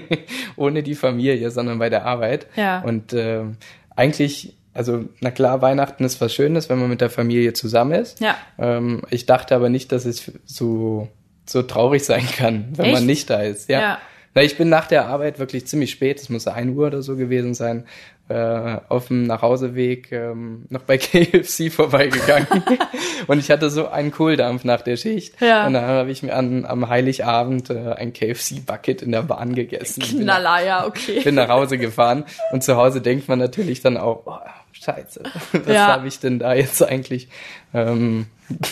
ohne 0.56 0.84
die 0.84 0.96
Familie, 0.96 1.52
sondern 1.52 1.80
bei 1.80 1.90
der 1.90 2.06
Arbeit. 2.06 2.48
Ja. 2.56 2.82
Und 2.82 3.14
ähm, 3.14 3.58
eigentlich, 3.96 4.56
also 4.74 5.06
na 5.20 5.32
klar, 5.32 5.62
Weihnachten 5.62 6.04
ist 6.06 6.22
was 6.22 6.34
Schönes, 6.34 6.70
wenn 6.70 6.80
man 6.80 6.90
mit 6.90 7.02
der 7.02 7.10
Familie 7.10 7.54
zusammen 7.54 7.92
ist. 7.92 8.22
Ja. 8.22 8.38
Ähm, 8.58 9.02
ich 9.10 9.26
dachte 9.26 9.56
aber 9.56 9.70
nicht, 9.70 9.92
dass 9.92 10.06
es 10.06 10.32
so 10.46 11.10
so 11.50 11.64
traurig 11.64 12.06
sein 12.06 12.28
kann, 12.28 12.70
wenn 12.76 12.86
Echt? 12.86 12.94
man 12.94 13.06
nicht 13.06 13.30
da 13.30 13.42
ist. 13.42 13.70
Ja. 13.70 13.80
Ja. 13.80 13.98
Na, 14.36 14.44
ich 14.44 14.58
bin 14.58 14.70
nach 14.70 14.88
der 14.88 15.08
Arbeit 15.08 15.40
wirklich 15.40 15.68
ziemlich 15.68 15.92
spät, 15.92 16.20
es 16.20 16.30
muss 16.30 16.48
ein 16.48 16.76
Uhr 16.76 16.88
oder 16.88 17.02
so 17.02 17.16
gewesen 17.16 17.54
sein, 17.54 17.86
äh, 18.30 18.78
auf 18.90 19.08
dem 19.08 19.24
Nachhauseweg 19.24 20.12
ähm, 20.12 20.66
noch 20.70 20.84
bei 20.84 20.98
KFC 21.00 21.72
vorbeigegangen. 21.72 22.48
und 23.28 23.40
ich 23.40 23.50
hatte 23.50 23.72
so 23.72 23.88
einen 23.88 24.12
Kohldampf 24.12 24.64
nach 24.64 24.82
der 24.82 24.98
Schicht. 24.98 25.42
Ja. 25.42 25.66
Und 25.66 25.74
dann 25.74 25.84
habe 25.84 26.12
ich 26.12 26.22
mir 26.22 26.36
an, 26.36 26.66
am 26.66 26.88
Heiligabend 26.88 27.72
äh, 27.72 27.94
ein 27.98 28.14
KFC-Bucket 28.14 29.02
in 29.02 29.12
der 29.12 29.24
Bahn 29.24 29.56
gegessen. 29.56 30.04
Knaller, 30.04 30.64
ja, 30.64 30.86
okay. 30.86 31.22
bin 31.24 31.36
nach 31.36 31.50
Hause 31.50 31.80
gefahren 31.80 32.26
und 32.52 32.64
zu 32.64 32.78
Hause 32.78 33.02
denkt 33.02 33.28
man 33.28 33.40
natürlich 33.40 33.82
dann 33.82 33.98
auch, 33.98 34.22
oh, 34.26 34.38
scheiße, 34.80 35.24
was 35.52 35.76
Ja. 35.76 35.88
habe 35.88 36.08
ich 36.08 36.20
denn 36.20 36.40
da 36.40 36.54
jetzt 36.54 36.82
eigentlich 36.82 37.28
ähm, 37.74 38.28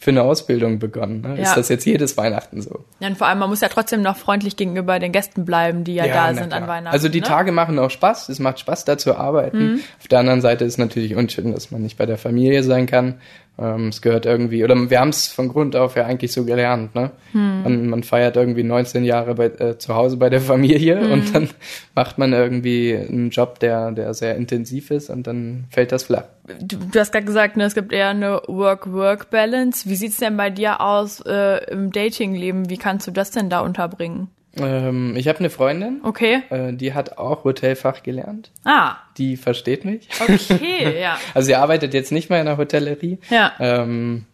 für 0.00 0.10
eine 0.10 0.22
Ausbildung 0.22 0.78
begonnen? 0.78 1.20
Ne? 1.20 1.36
Ja. 1.36 1.42
Ist 1.44 1.56
das 1.56 1.68
jetzt 1.68 1.84
jedes 1.84 2.16
Weihnachten 2.16 2.60
so? 2.60 2.84
Ja, 3.00 3.08
und 3.08 3.16
vor 3.16 3.28
allem, 3.28 3.38
man 3.38 3.48
muss 3.48 3.60
ja 3.60 3.68
trotzdem 3.68 4.02
noch 4.02 4.16
freundlich 4.16 4.56
gegenüber 4.56 4.98
den 4.98 5.12
Gästen 5.12 5.44
bleiben, 5.44 5.84
die 5.84 5.94
ja, 5.94 6.06
da 6.08 6.32
na 6.32 6.34
sind 6.34 6.52
an 6.52 6.64
klar. 6.64 6.76
Weihnachten. 6.76 6.94
Also 6.94 7.08
die 7.08 7.20
ne? 7.20 7.26
Tage 7.26 7.52
machen 7.52 7.78
auch 7.78 7.90
Spaß, 7.90 8.28
es 8.28 8.38
macht 8.38 8.58
Spaß 8.60 8.84
da 8.84 8.98
zu 8.98 9.16
arbeiten. 9.16 9.74
Mhm. 9.74 9.80
Auf 10.00 10.08
der 10.08 10.18
anderen 10.20 10.40
Seite 10.40 10.64
ist 10.64 10.78
natürlich 10.78 11.14
unschön, 11.14 11.52
dass 11.52 11.70
man 11.70 11.82
nicht 11.82 11.96
bei 11.96 12.06
der 12.06 12.18
Familie 12.18 12.62
sein 12.62 12.86
kann. 12.86 13.20
Ähm, 13.58 13.88
es 13.88 14.02
gehört 14.02 14.26
irgendwie, 14.26 14.62
oder 14.64 14.90
wir 14.90 15.00
haben 15.00 15.08
es 15.08 15.28
von 15.28 15.48
Grund 15.48 15.76
auf 15.76 15.96
ja 15.96 16.04
eigentlich 16.04 16.32
so 16.32 16.44
gelernt, 16.44 16.94
ne? 16.94 17.10
Hm. 17.32 17.62
Man, 17.62 17.88
man, 17.88 18.02
feiert 18.02 18.36
irgendwie 18.36 18.62
19 18.62 19.02
Jahre 19.02 19.34
bei, 19.34 19.46
äh, 19.46 19.78
zu 19.78 19.94
Hause 19.94 20.18
bei 20.18 20.28
der 20.28 20.42
Familie 20.42 21.00
hm. 21.00 21.12
und 21.12 21.34
dann 21.34 21.48
macht 21.94 22.18
man 22.18 22.34
irgendwie 22.34 22.94
einen 22.94 23.30
Job, 23.30 23.58
der, 23.60 23.92
der 23.92 24.12
sehr 24.12 24.36
intensiv 24.36 24.90
ist 24.90 25.08
und 25.08 25.26
dann 25.26 25.64
fällt 25.70 25.90
das 25.90 26.04
flach. 26.04 26.24
Du, 26.60 26.76
du 26.76 27.00
hast 27.00 27.12
gerade 27.12 27.24
gesagt, 27.24 27.56
ne, 27.56 27.64
es 27.64 27.74
gibt 27.74 27.92
eher 27.92 28.10
eine 28.10 28.42
Work-Work-Balance. 28.46 29.88
Wie 29.88 29.96
sieht's 29.96 30.18
denn 30.18 30.36
bei 30.36 30.50
dir 30.50 30.82
aus 30.82 31.20
äh, 31.22 31.64
im 31.70 31.92
Datingleben? 31.92 32.68
Wie 32.68 32.76
kannst 32.76 33.06
du 33.06 33.10
das 33.10 33.30
denn 33.30 33.48
da 33.48 33.60
unterbringen? 33.60 34.28
Ähm, 34.58 35.14
ich 35.16 35.28
habe 35.28 35.38
eine 35.40 35.50
Freundin. 35.50 36.00
Okay. 36.02 36.42
Äh, 36.50 36.72
die 36.72 36.94
hat 36.94 37.18
auch 37.18 37.44
Hotelfach 37.44 38.02
gelernt. 38.02 38.50
Ah. 38.64 38.96
Die 39.18 39.36
versteht 39.36 39.84
mich. 39.84 40.08
Okay, 40.20 41.00
ja. 41.00 41.18
also 41.34 41.46
sie 41.46 41.54
arbeitet 41.54 41.94
jetzt 41.94 42.12
nicht 42.12 42.30
mehr 42.30 42.40
in 42.40 42.46
der 42.46 42.56
Hotellerie. 42.56 43.18
Ja. 43.30 43.52
Ähm, 43.58 44.24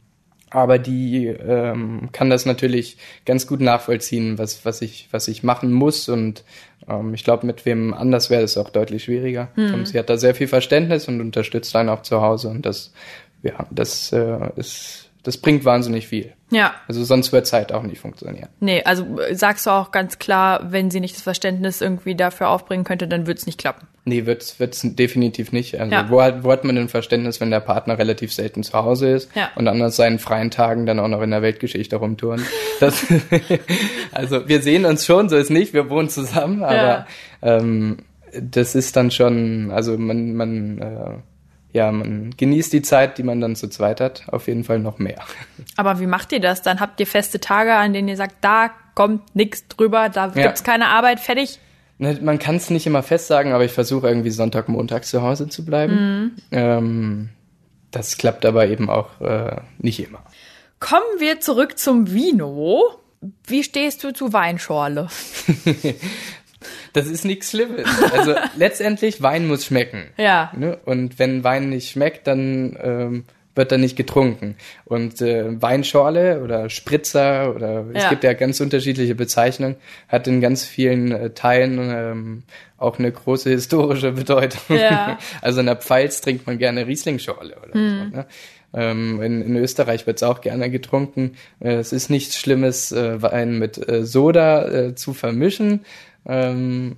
aber 0.50 0.78
die 0.78 1.26
ähm, 1.26 2.10
kann 2.12 2.28
das 2.28 2.44
natürlich 2.44 2.98
ganz 3.24 3.46
gut 3.46 3.60
nachvollziehen, 3.60 4.38
was, 4.38 4.64
was, 4.66 4.82
ich, 4.82 5.08
was 5.10 5.28
ich 5.28 5.42
machen 5.42 5.72
muss. 5.72 6.08
Und 6.08 6.44
ähm, 6.88 7.14
ich 7.14 7.24
glaube, 7.24 7.46
mit 7.46 7.64
wem 7.64 7.94
anders 7.94 8.28
wäre 8.28 8.42
es 8.42 8.58
auch 8.58 8.70
deutlich 8.70 9.04
schwieriger. 9.04 9.48
Hm. 9.54 9.86
sie 9.86 9.98
hat 9.98 10.10
da 10.10 10.18
sehr 10.18 10.34
viel 10.34 10.48
Verständnis 10.48 11.08
und 11.08 11.20
unterstützt 11.20 11.74
einen 11.74 11.88
auch 11.88 12.02
zu 12.02 12.20
Hause. 12.20 12.48
Und 12.48 12.66
das, 12.66 12.92
ja, 13.42 13.66
das 13.70 14.12
äh, 14.12 14.50
ist, 14.56 15.01
das 15.22 15.38
bringt 15.38 15.64
wahnsinnig 15.64 16.08
viel. 16.08 16.32
Ja. 16.50 16.74
Also 16.88 17.04
sonst 17.04 17.32
wird 17.32 17.46
es 17.46 17.52
halt 17.52 17.72
auch 17.72 17.82
nicht 17.82 18.00
funktionieren. 18.00 18.48
Nee, 18.60 18.82
also 18.84 19.18
äh, 19.20 19.34
sagst 19.34 19.66
du 19.66 19.70
auch 19.70 19.90
ganz 19.90 20.18
klar, 20.18 20.72
wenn 20.72 20.90
sie 20.90 21.00
nicht 21.00 21.14
das 21.14 21.22
Verständnis 21.22 21.80
irgendwie 21.80 22.14
dafür 22.14 22.48
aufbringen 22.48 22.84
könnte, 22.84 23.08
dann 23.08 23.26
wird 23.26 23.38
es 23.38 23.46
nicht 23.46 23.58
klappen. 23.58 23.86
Nee, 24.04 24.26
wird's 24.26 24.58
wird's 24.58 24.80
definitiv 24.82 25.52
nicht. 25.52 25.80
Also 25.80 25.92
ja. 25.92 26.10
wo, 26.10 26.20
hat, 26.20 26.42
wo 26.42 26.50
hat 26.50 26.64
man 26.64 26.74
denn 26.74 26.88
Verständnis, 26.88 27.40
wenn 27.40 27.50
der 27.50 27.60
Partner 27.60 27.98
relativ 27.98 28.32
selten 28.32 28.64
zu 28.64 28.72
Hause 28.74 29.10
ist 29.10 29.30
ja. 29.34 29.50
und 29.54 29.68
an 29.68 29.90
seinen 29.90 30.18
freien 30.18 30.50
Tagen 30.50 30.86
dann 30.86 30.98
auch 30.98 31.08
noch 31.08 31.22
in 31.22 31.30
der 31.30 31.40
Weltgeschichte 31.40 31.96
rumtouren? 31.96 32.44
Das, 32.80 33.06
also 34.12 34.48
wir 34.48 34.60
sehen 34.60 34.84
uns 34.84 35.06
schon, 35.06 35.28
so 35.28 35.36
ist 35.36 35.50
nicht, 35.50 35.72
wir 35.72 35.88
wohnen 35.88 36.08
zusammen, 36.08 36.64
aber 36.64 36.74
ja. 36.74 37.06
ähm, 37.42 37.98
das 38.40 38.74
ist 38.74 38.96
dann 38.96 39.10
schon, 39.10 39.70
also 39.70 39.96
man, 39.96 40.34
man 40.34 40.78
äh, 40.78 41.18
ja, 41.72 41.90
man 41.90 42.34
genießt 42.36 42.72
die 42.72 42.82
Zeit, 42.82 43.18
die 43.18 43.22
man 43.22 43.40
dann 43.40 43.56
zu 43.56 43.68
zweit 43.68 44.00
hat, 44.00 44.24
auf 44.28 44.46
jeden 44.46 44.64
Fall 44.64 44.78
noch 44.78 44.98
mehr. 44.98 45.22
Aber 45.76 46.00
wie 46.00 46.06
macht 46.06 46.32
ihr 46.32 46.40
das? 46.40 46.62
Dann 46.62 46.80
habt 46.80 47.00
ihr 47.00 47.06
feste 47.06 47.40
Tage, 47.40 47.74
an 47.74 47.92
denen 47.92 48.08
ihr 48.08 48.16
sagt, 48.16 48.36
da 48.42 48.70
kommt 48.94 49.34
nichts 49.34 49.66
drüber, 49.68 50.08
da 50.08 50.32
ja. 50.34 50.42
gibt's 50.42 50.64
keine 50.64 50.88
Arbeit, 50.88 51.18
fertig? 51.18 51.58
Ne, 51.98 52.18
man 52.20 52.38
kann 52.38 52.56
es 52.56 52.68
nicht 52.68 52.86
immer 52.86 53.02
fest 53.02 53.26
sagen, 53.26 53.52
aber 53.52 53.64
ich 53.64 53.72
versuche 53.72 54.08
irgendwie 54.08 54.30
Sonntag, 54.30 54.68
Montag 54.68 55.04
zu 55.04 55.22
Hause 55.22 55.48
zu 55.48 55.64
bleiben. 55.64 55.94
Mhm. 55.94 56.32
Ähm, 56.50 57.28
das 57.90 58.16
klappt 58.18 58.44
aber 58.44 58.66
eben 58.66 58.90
auch 58.90 59.20
äh, 59.20 59.56
nicht 59.78 60.00
immer. 60.00 60.22
Kommen 60.80 61.20
wir 61.20 61.40
zurück 61.40 61.78
zum 61.78 62.12
Vino. 62.12 62.82
Wie 63.46 63.62
stehst 63.62 64.02
du 64.02 64.12
zu 64.12 64.32
Weinschorle? 64.32 65.06
Das 66.92 67.06
ist 67.06 67.24
nichts 67.24 67.50
Schlimmes. 67.50 67.86
Also 68.12 68.34
letztendlich, 68.56 69.22
Wein 69.22 69.46
muss 69.46 69.66
schmecken. 69.66 70.08
Ja. 70.16 70.52
Ne? 70.56 70.78
Und 70.84 71.18
wenn 71.18 71.44
Wein 71.44 71.70
nicht 71.70 71.90
schmeckt, 71.90 72.26
dann 72.26 72.76
ähm, 72.82 73.24
wird 73.54 73.72
er 73.72 73.78
nicht 73.78 73.96
getrunken. 73.96 74.56
Und 74.84 75.20
äh, 75.20 75.60
Weinschorle 75.60 76.42
oder 76.42 76.70
Spritzer 76.70 77.54
oder 77.54 77.84
es 77.92 78.08
gibt 78.08 78.24
ja 78.24 78.32
ganz 78.32 78.60
unterschiedliche 78.60 79.14
Bezeichnungen, 79.14 79.76
hat 80.08 80.26
in 80.26 80.40
ganz 80.40 80.64
vielen 80.64 81.12
äh, 81.12 81.30
Teilen 81.30 81.78
ähm, 81.78 82.42
auch 82.78 82.98
eine 82.98 83.12
große 83.12 83.50
historische 83.50 84.12
Bedeutung. 84.12 84.76
Ja. 84.76 85.18
Also 85.40 85.60
in 85.60 85.66
der 85.66 85.76
Pfalz 85.76 86.20
trinkt 86.20 86.46
man 86.46 86.58
gerne 86.58 86.86
Rieslingschorle 86.86 87.56
oder 87.62 87.74
hm. 87.74 88.10
so. 88.10 88.16
Ne? 88.16 88.26
Ähm, 88.74 89.22
in, 89.22 89.42
in, 89.42 89.56
Österreich 89.56 90.06
wird 90.06 90.16
es 90.16 90.22
auch 90.22 90.40
gerne 90.40 90.70
getrunken. 90.70 91.36
Äh, 91.60 91.74
es 91.74 91.92
ist 91.92 92.08
nichts 92.08 92.38
Schlimmes, 92.38 92.90
äh, 92.90 93.20
Wein 93.20 93.58
mit 93.58 93.86
äh, 93.88 94.06
Soda 94.06 94.96
zu 94.96 95.12
vermischen. 95.12 95.84
Ähm, 96.26 96.96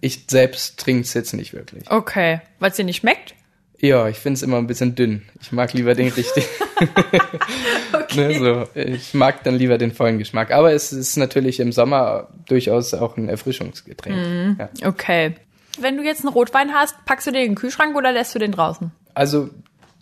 ich 0.00 0.24
selbst 0.28 0.78
trinke 0.80 1.02
es 1.02 1.14
jetzt 1.14 1.32
nicht 1.32 1.52
wirklich. 1.52 1.90
Okay, 1.90 2.40
weil 2.58 2.70
es 2.70 2.76
dir 2.76 2.84
nicht 2.84 2.98
schmeckt? 2.98 3.34
Ja, 3.82 4.08
ich 4.08 4.16
finde 4.16 4.36
es 4.36 4.42
immer 4.42 4.58
ein 4.58 4.68
bisschen 4.68 4.94
dünn. 4.94 5.22
Ich 5.40 5.50
mag 5.50 5.72
lieber 5.72 5.96
den 5.96 6.08
richtig. 6.08 6.46
okay. 7.92 8.28
ne, 8.28 8.38
so. 8.38 8.80
Ich 8.80 9.12
mag 9.12 9.42
dann 9.42 9.56
lieber 9.56 9.76
den 9.76 9.90
vollen 9.90 10.18
Geschmack. 10.18 10.52
Aber 10.52 10.72
es 10.72 10.92
ist 10.92 11.16
natürlich 11.16 11.58
im 11.58 11.72
Sommer 11.72 12.28
durchaus 12.46 12.94
auch 12.94 13.16
ein 13.16 13.28
Erfrischungsgetränk. 13.28 14.16
Mhm. 14.16 14.56
Ja. 14.58 14.88
Okay. 14.88 15.34
Wenn 15.80 15.96
du 15.96 16.04
jetzt 16.04 16.20
einen 16.20 16.32
Rotwein 16.32 16.72
hast, 16.72 16.94
packst 17.06 17.26
du 17.26 17.32
den 17.32 17.42
in 17.42 17.50
den 17.50 17.54
Kühlschrank 17.56 17.96
oder 17.96 18.12
lässt 18.12 18.34
du 18.36 18.38
den 18.38 18.52
draußen? 18.52 18.92
Also 19.14 19.50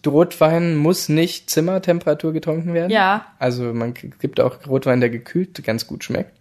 Rotwein 0.07 0.77
muss 0.77 1.09
nicht 1.09 1.49
Zimmertemperatur 1.49 2.35
getrunken 2.35 2.75
werden. 2.75 2.91
Ja. 2.91 3.27
Also 3.39 3.73
man 3.73 3.95
gibt 3.95 4.41
auch 4.41 4.67
Rotwein, 4.67 5.01
der 5.01 5.09
gekühlt 5.09 5.63
ganz 5.65 5.87
gut 5.87 6.05
schmeckt. 6.05 6.37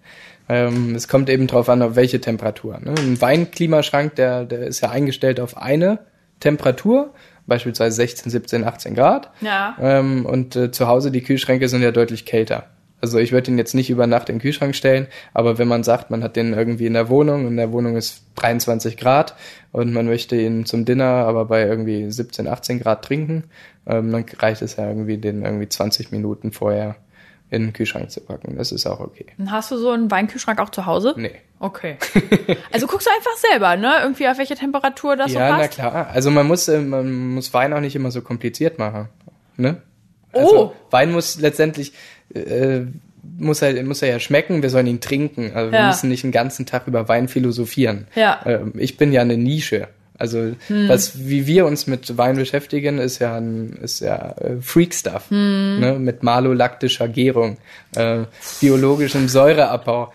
Ähm, 0.49 0.95
es 0.95 1.07
kommt 1.07 1.29
eben 1.29 1.47
drauf 1.47 1.69
an, 1.69 1.81
auf 1.83 1.95
welche 1.95 2.19
Temperatur. 2.19 2.79
Ne? 2.79 2.95
Ein 2.97 3.21
Weinklimaschrank, 3.21 4.15
der, 4.15 4.45
der 4.45 4.63
ist 4.63 4.81
ja 4.81 4.89
eingestellt 4.89 5.39
auf 5.39 5.55
eine 5.57 5.99
Temperatur, 6.39 7.13
beispielsweise 7.45 7.95
16, 7.95 8.31
17, 8.31 8.63
18 8.63 8.95
Grad. 8.95 9.31
Ja. 9.41 9.77
Ähm, 9.79 10.25
und 10.25 10.55
äh, 10.55 10.71
zu 10.71 10.87
Hause 10.87 11.11
die 11.11 11.21
Kühlschränke 11.21 11.69
sind 11.69 11.83
ja 11.83 11.91
deutlich 11.91 12.25
kälter. 12.25 12.65
Also 13.01 13.17
ich 13.17 13.31
würde 13.31 13.51
ihn 13.51 13.57
jetzt 13.57 13.75
nicht 13.75 13.89
über 13.89 14.07
Nacht 14.07 14.29
in 14.29 14.35
den 14.35 14.41
Kühlschrank 14.41 14.75
stellen, 14.75 15.07
aber 15.33 15.57
wenn 15.57 15.69
man 15.69 15.83
sagt, 15.83 16.11
man 16.11 16.21
hat 16.21 16.35
den 16.35 16.53
irgendwie 16.53 16.85
in 16.85 16.93
der 16.93 17.07
Wohnung 17.09 17.45
und 17.45 17.55
der 17.55 17.71
Wohnung 17.71 17.95
ist 17.95 18.23
23 18.35 18.97
Grad 18.97 19.35
und 19.71 19.93
man 19.93 20.05
möchte 20.05 20.35
ihn 20.35 20.65
zum 20.65 20.83
Dinner 20.83 21.05
aber 21.05 21.45
bei 21.45 21.65
irgendwie 21.65 22.11
17, 22.11 22.47
18 22.47 22.79
Grad 22.81 23.05
trinken, 23.05 23.45
ähm, 23.87 24.11
dann 24.11 24.25
reicht 24.39 24.61
es 24.61 24.75
ja 24.75 24.87
irgendwie, 24.87 25.17
den 25.17 25.45
irgendwie 25.45 25.69
20 25.69 26.11
Minuten 26.11 26.51
vorher 26.51 26.97
in 27.51 27.63
den 27.63 27.73
Kühlschrank 27.73 28.11
zu 28.11 28.21
packen. 28.21 28.55
Das 28.57 28.71
ist 28.71 28.85
auch 28.85 28.99
okay. 28.99 29.25
Hast 29.47 29.71
du 29.71 29.77
so 29.77 29.89
einen 29.91 30.11
Weinkühlschrank 30.11 30.59
auch 30.59 30.69
zu 30.69 30.85
Hause? 30.85 31.13
Nee. 31.17 31.31
Okay. 31.59 31.97
Also 32.71 32.87
guckst 32.87 33.07
du 33.07 33.11
einfach 33.11 33.35
selber, 33.37 33.75
ne? 33.75 33.93
Irgendwie 34.03 34.27
auf 34.27 34.37
welche 34.37 34.55
Temperatur 34.55 35.15
das 35.15 35.33
ja, 35.33 35.49
so 35.49 35.55
passt? 35.55 35.77
Ja, 35.77 35.83
na 35.85 35.89
klar. 35.91 36.07
Also 36.13 36.31
man 36.31 36.47
muss, 36.47 36.67
äh, 36.67 36.79
man 36.79 37.33
muss 37.33 37.53
Wein 37.53 37.73
auch 37.73 37.79
nicht 37.81 37.95
immer 37.95 38.11
so 38.11 38.21
kompliziert 38.21 38.77
machen, 38.79 39.09
ne? 39.57 39.81
Oh. 40.33 40.39
Also 40.39 40.75
Wein 40.91 41.11
muss 41.11 41.39
letztendlich, 41.39 41.93
äh, 42.33 42.81
muss 43.37 43.61
er, 43.61 43.83
muss 43.83 44.01
er 44.01 44.09
ja 44.09 44.19
schmecken, 44.19 44.61
wir 44.61 44.69
sollen 44.69 44.87
ihn 44.87 45.01
trinken. 45.01 45.51
Also 45.53 45.71
wir 45.71 45.79
Ja. 45.79 45.87
müssen 45.87 46.09
nicht 46.09 46.23
den 46.23 46.31
ganzen 46.31 46.65
Tag 46.65 46.87
über 46.87 47.07
Wein 47.09 47.27
philosophieren. 47.27 48.07
Ja. 48.15 48.39
Ähm, 48.45 48.73
ich 48.77 48.97
bin 48.97 49.11
ja 49.11 49.21
eine 49.21 49.37
Nische. 49.37 49.87
Also 50.19 50.51
was, 50.67 51.27
wie 51.27 51.47
wir 51.47 51.65
uns 51.65 51.87
mit 51.87 52.17
Wein 52.17 52.35
beschäftigen, 52.35 52.97
ist 52.99 53.19
ja 53.19 53.37
ein, 53.37 53.79
ist 53.81 54.01
ja 54.01 54.35
äh, 54.37 54.57
Freak-Stuff. 54.61 55.31
Ne? 55.31 55.95
Mit 55.97 56.23
malolaktischer 56.23 57.07
Gärung, 57.07 57.57
äh, 57.95 58.25
biologischem 58.59 59.29
Säureabbau. 59.29 60.11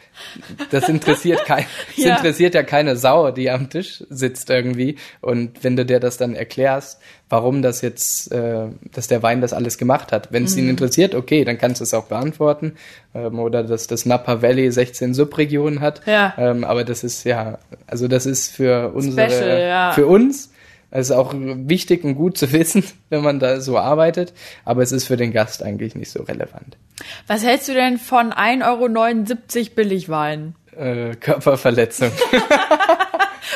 Das 0.70 0.88
interessiert 0.88 1.44
kein, 1.46 1.64
das 1.96 2.04
Ja. 2.04 2.16
interessiert 2.16 2.54
ja 2.54 2.62
keine 2.62 2.96
Sau, 2.96 3.30
die 3.30 3.50
am 3.50 3.70
Tisch 3.70 4.04
sitzt 4.10 4.50
irgendwie. 4.50 4.96
Und 5.22 5.64
wenn 5.64 5.74
du 5.74 5.84
dir 5.86 6.00
das 6.00 6.18
dann 6.18 6.34
erklärst, 6.34 7.00
warum 7.34 7.62
das 7.62 7.80
jetzt, 7.80 8.30
äh, 8.30 8.66
dass 8.92 9.08
der 9.08 9.24
Wein 9.24 9.40
das 9.40 9.52
alles 9.52 9.76
gemacht 9.76 10.12
hat. 10.12 10.28
Wenn 10.30 10.44
es 10.44 10.56
ihn 10.56 10.68
interessiert, 10.68 11.16
okay, 11.16 11.44
dann 11.44 11.58
kannst 11.58 11.80
du 11.80 11.82
es 11.82 11.92
auch 11.92 12.04
beantworten. 12.04 12.76
Ähm, 13.12 13.40
oder 13.40 13.64
dass 13.64 13.88
das 13.88 14.06
Napa 14.06 14.40
Valley 14.40 14.70
16 14.70 15.14
Subregionen 15.14 15.80
hat. 15.80 16.00
Ja. 16.06 16.32
Ähm, 16.38 16.62
aber 16.62 16.84
das 16.84 17.02
ist 17.02 17.24
ja, 17.24 17.58
also 17.88 18.06
das 18.06 18.26
ist 18.26 18.52
für 18.52 18.92
unsere, 18.94 19.28
Special, 19.28 19.60
ja. 19.60 19.92
für 19.92 20.06
uns. 20.06 20.52
Es 20.92 21.10
ist 21.10 21.16
auch 21.16 21.34
wichtig 21.34 22.04
und 22.04 22.14
gut 22.14 22.38
zu 22.38 22.52
wissen, 22.52 22.84
wenn 23.08 23.24
man 23.24 23.40
da 23.40 23.60
so 23.60 23.78
arbeitet, 23.78 24.32
aber 24.64 24.82
es 24.82 24.92
ist 24.92 25.06
für 25.06 25.16
den 25.16 25.32
Gast 25.32 25.60
eigentlich 25.64 25.96
nicht 25.96 26.12
so 26.12 26.22
relevant. 26.22 26.76
Was 27.26 27.44
hältst 27.44 27.66
du 27.66 27.74
denn 27.74 27.98
von 27.98 28.32
1,79 28.32 29.56
Euro 29.56 29.74
Billigwein? 29.74 30.54
Äh, 30.76 31.16
Körperverletzung. 31.16 32.12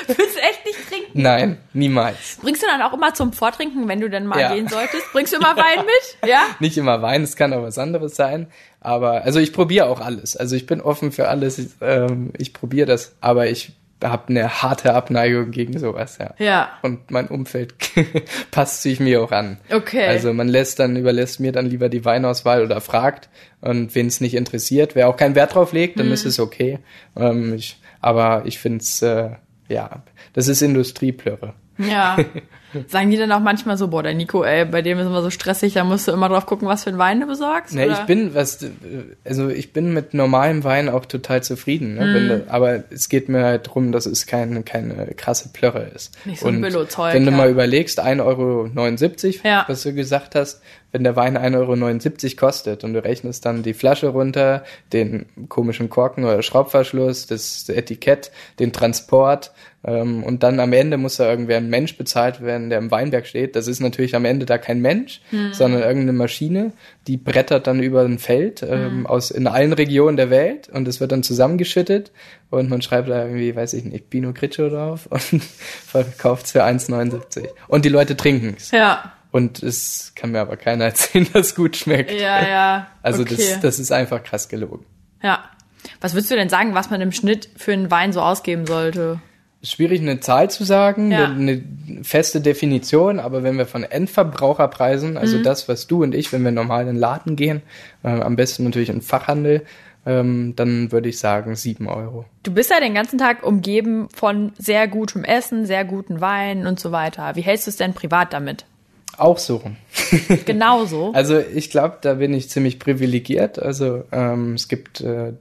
Willst 0.07 0.37
du 0.37 0.41
echt 0.41 0.65
nicht 0.67 0.89
trinken? 0.89 1.23
Nein, 1.23 1.59
niemals. 1.73 2.39
Bringst 2.41 2.63
du 2.63 2.67
dann 2.67 2.83
auch 2.83 2.93
immer 2.93 3.15
zum 3.15 3.33
Vortrinken, 3.33 3.89
wenn 3.89 4.01
du 4.01 4.09
denn 4.11 4.27
mal 4.27 4.41
Ja. 4.41 4.55
gehen 4.55 4.69
solltest? 4.69 5.13
Bringst 5.13 5.33
du 5.33 5.37
immer 5.39 5.57
Wein 5.57 5.85
mit? 5.85 6.29
Ja? 6.29 6.43
Nicht 6.61 6.77
immer 6.79 7.03
Wein, 7.03 7.23
es 7.23 7.37
kann 7.37 7.53
auch 7.53 7.63
was 7.63 7.79
anderes 7.79 8.15
sein. 8.17 8.47
Aber 8.81 9.23
also 9.25 9.41
ich 9.41 9.53
probiere 9.53 9.87
auch 9.87 10.01
alles. 10.01 10.37
Also 10.37 10.55
ich 10.57 10.67
bin 10.67 10.81
offen 10.81 11.11
für 11.13 11.29
alles. 11.29 11.59
Ich, 11.59 11.69
ähm, 11.81 12.33
ich 12.39 12.53
probiere 12.55 12.87
das, 12.87 13.17
aber 13.21 13.49
ich 13.49 13.73
habe 14.05 14.29
eine 14.29 14.63
harte 14.63 14.95
Abneigung 14.95 15.51
gegen 15.51 15.77
sowas, 15.77 16.19
ja. 16.19 16.33
Ja. 16.39 16.69
Und 16.83 17.11
mein 17.11 17.27
Umfeld 17.27 17.75
passt 18.53 18.83
sich 18.83 19.01
mir 19.01 19.21
auch 19.21 19.33
an. 19.33 19.59
Okay. 19.73 20.07
Also 20.07 20.33
man 20.33 20.47
lässt 20.49 20.79
dann, 20.79 20.95
überlässt 20.95 21.41
mir 21.41 21.51
dann 21.51 21.67
lieber 21.67 21.89
die 21.89 22.05
Weinauswahl 22.05 22.63
oder 22.63 22.81
fragt. 22.81 23.29
Und 23.61 23.97
wen 23.97 24.07
es 24.07 24.21
nicht 24.21 24.35
interessiert, 24.35 24.95
wer 24.95 25.09
auch 25.09 25.17
keinen 25.17 25.35
Wert 25.35 25.57
drauf 25.57 25.73
legt, 25.73 25.99
dann 25.99 26.13
ist 26.13 26.25
es 26.25 26.39
okay. 26.39 26.79
Ähm, 27.17 27.55
ich, 27.55 27.81
aber 28.01 28.43
ich 28.45 28.61
finde 28.61 28.79
es, 28.85 29.03
äh, 29.03 29.31
ja, 29.69 30.03
das 30.33 30.49
ist 30.49 30.63
Industrieplörre. 30.63 31.55
Ja. 31.79 32.17
Sagen 32.87 33.11
die 33.11 33.17
dann 33.17 33.33
auch 33.33 33.41
manchmal 33.41 33.79
so, 33.79 33.89
boah, 33.89 34.03
der 34.03 34.15
Nico, 34.15 34.45
ey, 34.45 34.65
bei 34.65 34.83
dem 34.83 34.99
ist 34.99 35.07
immer 35.07 35.23
so 35.23 35.31
stressig, 35.31 35.73
da 35.75 35.85
musst 35.85 36.07
du 36.07 36.13
immer 36.13 36.29
drauf 36.29 36.47
gucken, 36.47 36.69
was 36.69 36.85
für 36.85 36.91
einen 36.91 36.99
Wein 36.99 37.21
du 37.21 37.27
besorgst? 37.27 37.75
Ne, 37.75 37.87
ich 37.87 37.99
bin, 38.01 38.35
was, 38.35 38.65
also 39.25 39.49
ich 39.49 39.73
bin 39.73 39.95
mit 39.95 40.13
normalem 40.15 40.65
Wein 40.65 40.89
auch 40.89 41.07
total 41.07 41.43
zufrieden. 41.43 41.95
Ne? 41.95 42.15
Wenn 42.15 42.29
du, 42.29 42.45
aber 42.49 42.85
es 42.91 43.09
geht 43.09 43.29
mir 43.29 43.45
halt 43.45 43.69
darum, 43.69 43.93
dass 43.93 44.07
es 44.07 44.27
keine, 44.27 44.63
keine 44.63 45.07
krasse 45.15 45.49
Plörre 45.53 45.91
ist. 45.95 46.17
Nicht 46.27 46.41
so 46.41 46.49
ein 46.49 46.57
Und 46.57 46.63
Billo-Zeug, 46.63 47.15
Wenn 47.15 47.25
du 47.25 47.31
ja. 47.31 47.37
mal 47.37 47.51
überlegst, 47.51 48.03
1,79 48.03 48.25
Euro, 48.25 48.69
Ja. 49.45 49.65
was 49.67 49.83
du 49.83 49.95
gesagt 49.95 50.35
hast, 50.35 50.61
wenn 50.93 51.05
der 51.05 51.17
Wein 51.17 51.37
1,79 51.37 52.25
Euro 52.25 52.37
kostet 52.37 52.85
und 52.85 52.95
du 52.95 53.05
rechnest 53.05 53.45
dann 53.45 53.63
die 53.63 53.75
Flasche 53.75 54.09
runter, 54.09 54.65
den 54.93 55.27
komischen 55.49 55.91
Korken 55.91 56.25
oder 56.25 56.43
Schraubverschluss, 56.43 57.27
das 57.27 57.69
Etikett, 57.69 58.31
den 58.59 58.73
Transport 58.73 59.53
ähm, 59.85 60.25
und 60.25 60.43
dann 60.43 60.61
am 60.61 60.73
Ende 60.73 60.97
muss 60.97 61.17
da 61.17 61.29
irgendwer 61.29 61.59
ein 61.59 61.69
Mensch 61.71 61.97
bezahlt 61.97 62.41
werden, 62.41 62.58
der 62.71 62.79
im 62.79 62.91
Weinberg 62.91 63.27
steht. 63.27 63.57
Das 63.57 63.67
ist 63.69 63.81
natürlich 63.81 64.15
am 64.15 64.25
Ende 64.25 64.45
da 64.47 64.59
kein 64.59 64.81
Mensch, 64.81 65.21
Hm. 65.31 65.53
sondern 65.53 65.83
irgendeine 65.83 66.13
Maschine, 66.13 66.73
die 67.07 67.17
brettert 67.17 67.67
dann 67.67 67.81
über 67.83 68.03
ein 68.03 68.19
Feld 68.19 68.61
Hm. 68.63 68.69
ähm, 68.71 69.07
aus 69.07 69.31
in 69.31 69.47
allen 69.47 69.73
Regionen 69.73 70.17
der 70.17 70.31
Welt 70.31 70.69
und 70.69 70.87
es 70.89 71.01
wird 71.01 71.13
dann 71.13 71.23
zusammengeschüttet 71.23 72.11
und 72.51 72.69
man 72.69 72.83
schreibt 72.83 73.09
da 73.09 73.23
irgendwie, 73.25 73.55
weiß 73.55 73.73
ich 73.75 73.85
nicht, 73.85 74.11
Pinot 74.11 74.35
Grigio 74.35 74.69
drauf 74.69 75.07
und 75.11 75.43
verkauft 75.43 76.47
es 76.47 76.53
für 76.53 76.65
1,79. 76.65 77.47
Und 77.69 77.85
die 77.85 77.89
Leute 77.91 78.17
trinken 78.17 78.55
es. 78.57 78.71
Ja, 78.71 79.13
Und 79.31 79.63
es 79.63 80.13
kann 80.17 80.33
mir 80.33 80.41
aber 80.41 80.57
keiner 80.57 80.85
erzählen, 80.87 81.27
dass 81.33 81.49
es 81.49 81.55
gut 81.55 81.77
schmeckt. 81.77 82.11
ja, 82.13 82.49
ja. 82.49 82.87
Also 83.03 83.23
okay. 83.23 83.37
das, 83.37 83.61
das 83.61 83.79
ist 83.79 83.93
einfach 83.93 84.23
krass 84.23 84.49
gelogen. 84.49 84.85
Ja. 85.23 85.45
Was 86.01 86.13
würdest 86.15 86.31
du 86.31 86.35
denn 86.35 86.49
sagen, 86.49 86.75
was 86.75 86.91
man 86.91 87.01
im 87.01 87.13
Schnitt 87.13 87.49
für 87.57 87.73
einen 87.73 87.91
Wein 87.91 88.13
so 88.13 88.21
ausgeben 88.21 88.67
sollte? 88.67 89.21
Schwierig, 89.63 90.01
eine 90.01 90.21
Zahl 90.21 90.51
zu 90.51 90.65
sagen, 90.65 91.11
Ja. 91.11 91.27
eine, 91.27 91.63
feste 92.03 92.41
Definition, 92.41 93.19
aber 93.19 93.43
wenn 93.43 93.59
wir 93.59 93.67
von 93.67 93.83
Endverbraucherpreisen, 93.83 95.17
also 95.17 95.43
das, 95.43 95.69
was 95.69 95.87
du 95.87 96.03
und 96.03 96.15
ich, 96.15 96.33
wenn 96.33 96.45
wir 96.45 96.53
normal 96.53 96.83
in 96.83 96.89
den 96.89 96.97
Laden 96.97 97.35
gehen, 97.35 97.63
äh, 98.05 98.09
am 98.09 98.37
besten 98.37 98.65
natürlich 98.65 98.89
in 98.91 99.01
Fachhandel, 99.01 99.63
ähm, 100.07 100.55
dann 100.57 100.93
würde 100.93 101.09
ich 101.09 101.19
sagen 101.19 101.57
sieben 101.57 101.89
Euro. 101.89 102.25
Du 102.43 102.53
bist 102.53 102.71
ja 102.71 102.79
den 102.81 102.95
ganzen 102.95 103.19
Tag 103.19 103.45
umgeben 103.45 104.09
von 104.15 104.53
sehr 104.59 104.87
gutem 104.89 105.25
Essen, 105.25 105.67
sehr 105.67 105.85
guten 105.85 106.21
Weinen 106.21 106.67
und 106.67 106.79
so 106.79 106.93
weiter. 106.93 107.35
Wie 107.35 107.41
hältst 107.41 107.67
du 107.67 107.71
es 107.71 107.77
denn 107.77 107.95
privat 107.95 108.33
damit? 108.33 108.65
Auch 109.17 109.39
so 109.39 109.57
rum. 109.57 109.77
Genauso. 110.47 111.13
Also 111.15 111.39
ich 111.39 111.71
glaube, 111.71 111.99
da 112.01 112.15
bin 112.15 112.33
ich 112.33 112.49
ziemlich 112.49 112.79
privilegiert. 112.79 113.59
Also 113.59 114.05
ähm, 114.13 114.55
es 114.55 114.69
gibt, 114.69 115.01
äh, 115.01 115.33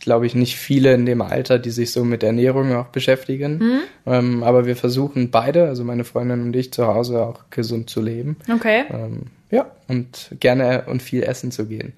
glaube 0.00 0.26
ich, 0.26 0.34
nicht 0.34 0.56
viele 0.56 0.94
in 0.94 1.06
dem 1.06 1.22
Alter, 1.22 1.58
die 1.58 1.70
sich 1.70 1.92
so 1.92 2.04
mit 2.04 2.22
Ernährung 2.22 2.74
auch 2.74 2.86
beschäftigen. 2.86 3.80
Ähm, 4.06 4.42
aber 4.42 4.66
wir 4.66 4.76
versuchen 4.76 5.30
beide, 5.30 5.68
also 5.68 5.84
meine 5.84 6.04
Freundin 6.04 6.42
und 6.42 6.56
ich, 6.56 6.72
zu 6.72 6.86
Hause 6.86 7.20
auch 7.22 7.40
gesund 7.50 7.90
zu 7.90 8.00
leben. 8.00 8.36
Okay. 8.52 8.84
Ähm, 8.90 9.26
ja, 9.50 9.70
und 9.88 10.30
gerne 10.40 10.84
und 10.86 11.02
viel 11.02 11.22
essen 11.22 11.50
zu 11.52 11.66
gehen. 11.66 11.92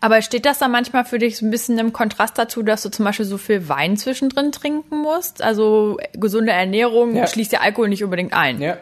Aber 0.00 0.20
steht 0.20 0.44
das 0.44 0.58
dann 0.58 0.70
manchmal 0.72 1.04
für 1.06 1.18
dich 1.18 1.38
so 1.38 1.46
ein 1.46 1.50
bisschen 1.50 1.78
im 1.78 1.92
Kontrast 1.94 2.36
dazu, 2.36 2.62
dass 2.62 2.82
du 2.82 2.90
zum 2.90 3.06
Beispiel 3.06 3.24
so 3.24 3.38
viel 3.38 3.68
Wein 3.68 3.96
zwischendrin 3.96 4.52
trinken 4.52 4.98
musst? 4.98 5.42
Also 5.42 5.96
gesunde 6.12 6.52
Ernährung 6.52 7.16
Ja. 7.16 7.26
schließt 7.26 7.52
ja 7.52 7.60
Alkohol 7.60 7.88
nicht 7.88 8.04
unbedingt 8.04 8.34
ein. 8.34 8.60
Ja. 8.60 8.76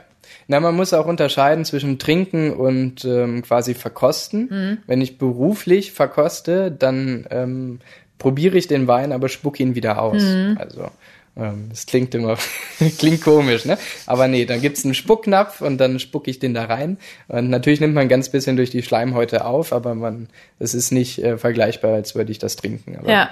Na, 0.48 0.58
man 0.58 0.74
muss 0.74 0.92
auch 0.92 1.06
unterscheiden 1.06 1.64
zwischen 1.64 1.98
Trinken 2.00 2.52
und 2.52 3.04
ähm, 3.04 3.42
quasi 3.42 3.74
Verkosten. 3.74 4.80
Wenn 4.86 5.00
ich 5.00 5.18
beruflich 5.18 5.92
verkoste, 5.92 6.72
dann 6.72 7.26
ähm, 7.30 7.78
probiere 8.22 8.56
ich 8.56 8.68
den 8.68 8.86
Wein, 8.86 9.10
aber 9.12 9.28
spuck 9.28 9.58
ihn 9.58 9.74
wieder 9.74 10.00
aus. 10.00 10.22
Also 10.56 10.90
ähm, 11.36 11.66
das 11.70 11.86
klingt 11.86 12.14
immer 12.14 12.36
klingt 12.98 13.20
komisch, 13.22 13.64
ne? 13.64 13.76
Aber 14.06 14.28
nee, 14.28 14.44
dann 14.44 14.60
gibt's 14.60 14.84
einen 14.84 14.94
Spucknapf 14.94 15.60
und 15.60 15.78
dann 15.78 15.98
spuck 15.98 16.28
ich 16.28 16.38
den 16.38 16.54
da 16.54 16.66
rein. 16.66 16.98
Und 17.26 17.50
natürlich 17.50 17.80
nimmt 17.80 17.94
man 17.94 18.08
ganz 18.08 18.28
bisschen 18.28 18.54
durch 18.56 18.70
die 18.70 18.84
Schleimhäute 18.84 19.44
auf, 19.44 19.72
aber 19.72 19.96
man, 19.96 20.28
es 20.60 20.72
ist 20.72 20.92
nicht 20.92 21.18
äh, 21.24 21.36
vergleichbar, 21.36 21.94
als 21.94 22.14
würde 22.14 22.30
ich 22.30 22.38
das 22.38 22.54
trinken. 22.54 22.96
Aber, 22.96 23.10
Ja. 23.10 23.30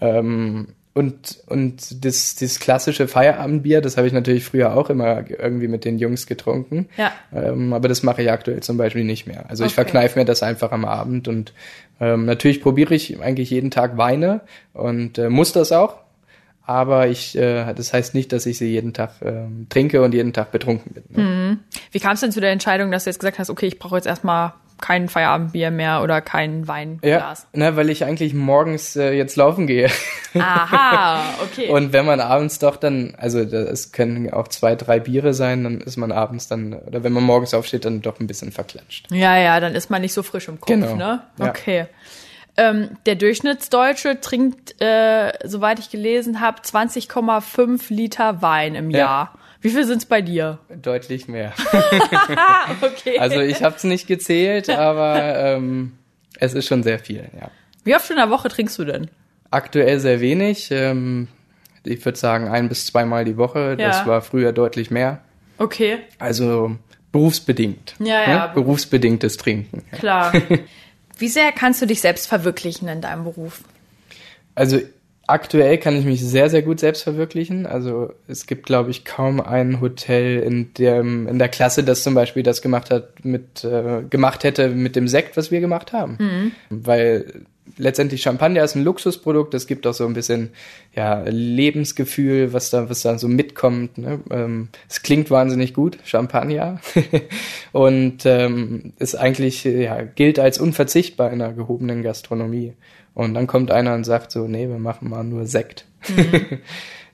ähm, 0.00 0.68
und, 0.94 1.38
und 1.46 2.04
das, 2.04 2.36
das 2.36 2.60
klassische 2.60 3.08
Feierabendbier, 3.08 3.80
das 3.80 3.96
habe 3.96 4.06
ich 4.06 4.12
natürlich 4.12 4.44
früher 4.44 4.76
auch 4.76 4.90
immer 4.90 5.28
irgendwie 5.28 5.66
mit 5.66 5.84
den 5.84 5.98
Jungs 5.98 6.26
getrunken. 6.26 6.88
Ja. 6.96 7.12
Ähm, 7.34 7.72
aber 7.72 7.88
das 7.88 8.04
mache 8.04 8.22
ich 8.22 8.30
aktuell 8.30 8.60
zum 8.60 8.76
Beispiel 8.76 9.02
nicht 9.04 9.26
mehr. 9.26 9.50
Also 9.50 9.64
ich 9.64 9.72
Okay. 9.72 9.82
verkneife 9.82 10.18
mir 10.18 10.24
das 10.24 10.44
einfach 10.44 10.70
am 10.70 10.84
Abend 10.84 11.26
und 11.26 11.52
ähm, 12.00 12.24
natürlich 12.26 12.62
probiere 12.62 12.94
ich 12.94 13.20
eigentlich 13.20 13.50
jeden 13.50 13.72
Tag 13.72 13.96
Weine 13.96 14.42
und 14.72 15.18
äh, 15.18 15.28
muss 15.30 15.52
das 15.52 15.72
auch. 15.72 15.96
Aber 16.66 17.08
ich, 17.08 17.36
äh, 17.36 17.74
das 17.74 17.92
heißt 17.92 18.14
nicht, 18.14 18.32
dass 18.32 18.46
ich 18.46 18.56
sie 18.56 18.70
jeden 18.70 18.94
Tag 18.94 19.10
ähm, 19.22 19.66
trinke 19.68 20.00
und 20.00 20.14
jeden 20.14 20.32
Tag 20.32 20.50
betrunken 20.50 20.94
bin. 20.94 21.04
Ne? 21.10 21.58
Wie 21.90 22.00
kam 22.00 22.12
es 22.12 22.20
denn 22.20 22.32
zu 22.32 22.40
der 22.40 22.52
Entscheidung, 22.52 22.90
dass 22.90 23.04
du 23.04 23.10
jetzt 23.10 23.18
gesagt 23.18 23.38
hast, 23.38 23.50
okay, 23.50 23.66
ich 23.66 23.78
brauche 23.78 23.96
jetzt 23.96 24.06
erstmal 24.06 24.54
kein 24.84 25.08
Feierabendbier 25.08 25.70
mehr 25.70 26.02
oder 26.02 26.20
kein 26.20 26.68
Weinglas? 26.68 27.46
Ja, 27.54 27.58
ne, 27.58 27.74
weil 27.74 27.88
ich 27.88 28.04
eigentlich 28.04 28.34
morgens 28.34 28.96
äh, 28.96 29.12
jetzt 29.12 29.36
laufen 29.36 29.66
gehe. 29.66 29.88
Aha, 30.38 31.22
okay. 31.42 31.68
Und 31.70 31.94
wenn 31.94 32.04
man 32.04 32.20
abends 32.20 32.58
doch 32.58 32.76
dann, 32.76 33.14
also 33.16 33.38
es 33.40 33.92
können 33.92 34.30
auch 34.30 34.48
zwei, 34.48 34.74
drei 34.74 35.00
Biere 35.00 35.32
sein, 35.32 35.64
dann 35.64 35.80
ist 35.80 35.96
man 35.96 36.12
abends 36.12 36.48
dann, 36.48 36.74
oder 36.74 37.02
wenn 37.02 37.12
man 37.14 37.22
morgens 37.24 37.54
aufsteht, 37.54 37.86
dann 37.86 38.02
doch 38.02 38.20
ein 38.20 38.26
bisschen 38.26 38.52
verklatscht. 38.52 39.10
ja, 39.10 39.38
ja, 39.38 39.58
dann 39.58 39.74
ist 39.74 39.88
man 39.90 40.02
nicht 40.02 40.12
so 40.12 40.22
frisch 40.22 40.48
im 40.48 40.60
Kopf, 40.60 40.68
Genau, 40.68 40.96
ne? 40.96 41.22
ja. 41.38 41.48
Okay. 41.48 41.86
Ähm, 42.56 42.90
der 43.06 43.14
Durchschnittsdeutsche 43.14 44.20
trinkt, 44.20 44.80
äh, 44.82 45.32
soweit 45.44 45.78
ich 45.78 45.90
gelesen 45.90 46.40
habe, 46.40 46.60
20,5 46.60 47.92
Liter 47.92 48.42
Wein 48.42 48.74
im 48.74 48.90
Ja. 48.90 48.98
Jahr. 48.98 49.38
Wie 49.64 49.70
viel 49.70 49.84
sind's 49.86 50.04
bei 50.04 50.20
dir? 50.20 50.58
Deutlich 50.82 51.26
mehr. 51.26 51.54
Ah, 52.36 52.66
okay. 52.82 53.18
Also 53.18 53.40
ich 53.40 53.62
habe 53.62 53.76
es 53.76 53.84
nicht 53.84 54.06
gezählt, 54.06 54.68
aber 54.68 55.16
ähm, 55.38 55.92
es 56.38 56.52
ist 56.52 56.66
schon 56.66 56.82
sehr 56.82 56.98
viel, 56.98 57.24
ja. 57.40 57.50
Wie 57.82 57.94
oft 57.96 58.10
in 58.10 58.16
der 58.16 58.28
Woche 58.28 58.48
trinkst 58.50 58.78
du 58.78 58.84
denn? 58.84 59.08
Aktuell 59.50 60.00
sehr 60.00 60.20
wenig. 60.20 60.68
Ähm, 60.70 61.28
ich 61.82 62.04
würde 62.04 62.18
sagen 62.18 62.48
ein 62.48 62.68
bis 62.68 62.84
zweimal 62.86 63.24
die 63.24 63.36
Woche. 63.38 63.76
Das 63.78 64.00
Ja. 64.00 64.06
war 64.06 64.20
früher 64.22 64.52
deutlich 64.52 64.90
mehr. 64.90 65.20
Okay, 65.56 65.98
Also 66.18 66.76
berufsbedingt. 67.12 67.94
Ja, 68.00 68.22
ja. 68.22 68.46
Ne? 68.48 68.50
Berufsbedingtes 68.54 69.36
Trinken. 69.38 69.82
klar. 69.92 70.32
Wie 71.18 71.28
sehr 71.28 71.52
kannst 71.52 71.80
du 71.80 71.86
dich 71.86 72.00
selbst 72.02 72.26
verwirklichen 72.26 72.88
in 72.88 73.00
deinem 73.00 73.24
Beruf? 73.24 73.60
Also 74.54 74.80
aktuell 75.26 75.78
kann 75.78 75.96
ich 75.96 76.04
mich 76.04 76.24
sehr, 76.24 76.50
sehr 76.50 76.62
gut 76.62 76.80
selbst 76.80 77.02
verwirklichen. 77.02 77.66
Also 77.66 78.12
es 78.28 78.46
gibt, 78.46 78.66
glaube 78.66 78.90
ich, 78.90 79.04
kaum 79.04 79.40
ein 79.40 79.80
Hotel 79.80 80.40
in 80.40 80.72
dem 80.74 81.26
in 81.28 81.38
der 81.38 81.48
Klasse, 81.48 81.84
das 81.84 82.02
zum 82.02 82.14
Beispiel 82.14 82.42
das 82.42 82.62
gemacht 82.62 82.90
hat 82.90 83.24
mit 83.24 83.64
äh, 83.64 84.02
gemacht 84.08 84.44
hätte 84.44 84.68
mit 84.68 84.96
dem 84.96 85.08
Sekt, 85.08 85.36
was 85.36 85.50
wir 85.50 85.60
gemacht 85.60 85.92
haben. 85.92 86.18
Weil 86.70 87.44
letztendlich 87.76 88.22
Champagner 88.22 88.62
ist 88.62 88.74
ein 88.74 88.84
Luxusprodukt. 88.84 89.54
Es 89.54 89.66
gibt 89.66 89.86
auch 89.86 89.94
so 89.94 90.06
ein 90.06 90.14
bisschen 90.14 90.50
ja 90.94 91.22
Lebensgefühl, 91.26 92.52
was 92.52 92.70
da 92.70 92.88
was 92.88 93.02
da 93.02 93.18
so 93.18 93.28
mitkommt. 93.28 93.98
Ne? 93.98 94.20
Ähm, 94.30 94.68
es 94.88 95.02
klingt 95.02 95.30
wahnsinnig 95.30 95.74
gut, 95.74 95.98
Champagner, 96.04 96.80
und 97.72 98.26
ähm, 98.26 98.92
ist 98.98 99.14
eigentlich 99.14 99.64
ja 99.64 100.02
gilt 100.02 100.38
als 100.38 100.58
unverzichtbar 100.58 101.32
in 101.32 101.40
einer 101.42 101.52
gehobenen 101.52 102.02
Gastronomie. 102.02 102.74
Und 103.14 103.34
dann 103.34 103.46
kommt 103.46 103.70
einer 103.70 103.94
und 103.94 104.04
sagt 104.04 104.32
so, 104.32 104.48
nee, 104.48 104.68
wir 104.68 104.78
machen 104.78 105.08
mal 105.08 105.22
nur 105.22 105.46
Sekt. 105.46 105.86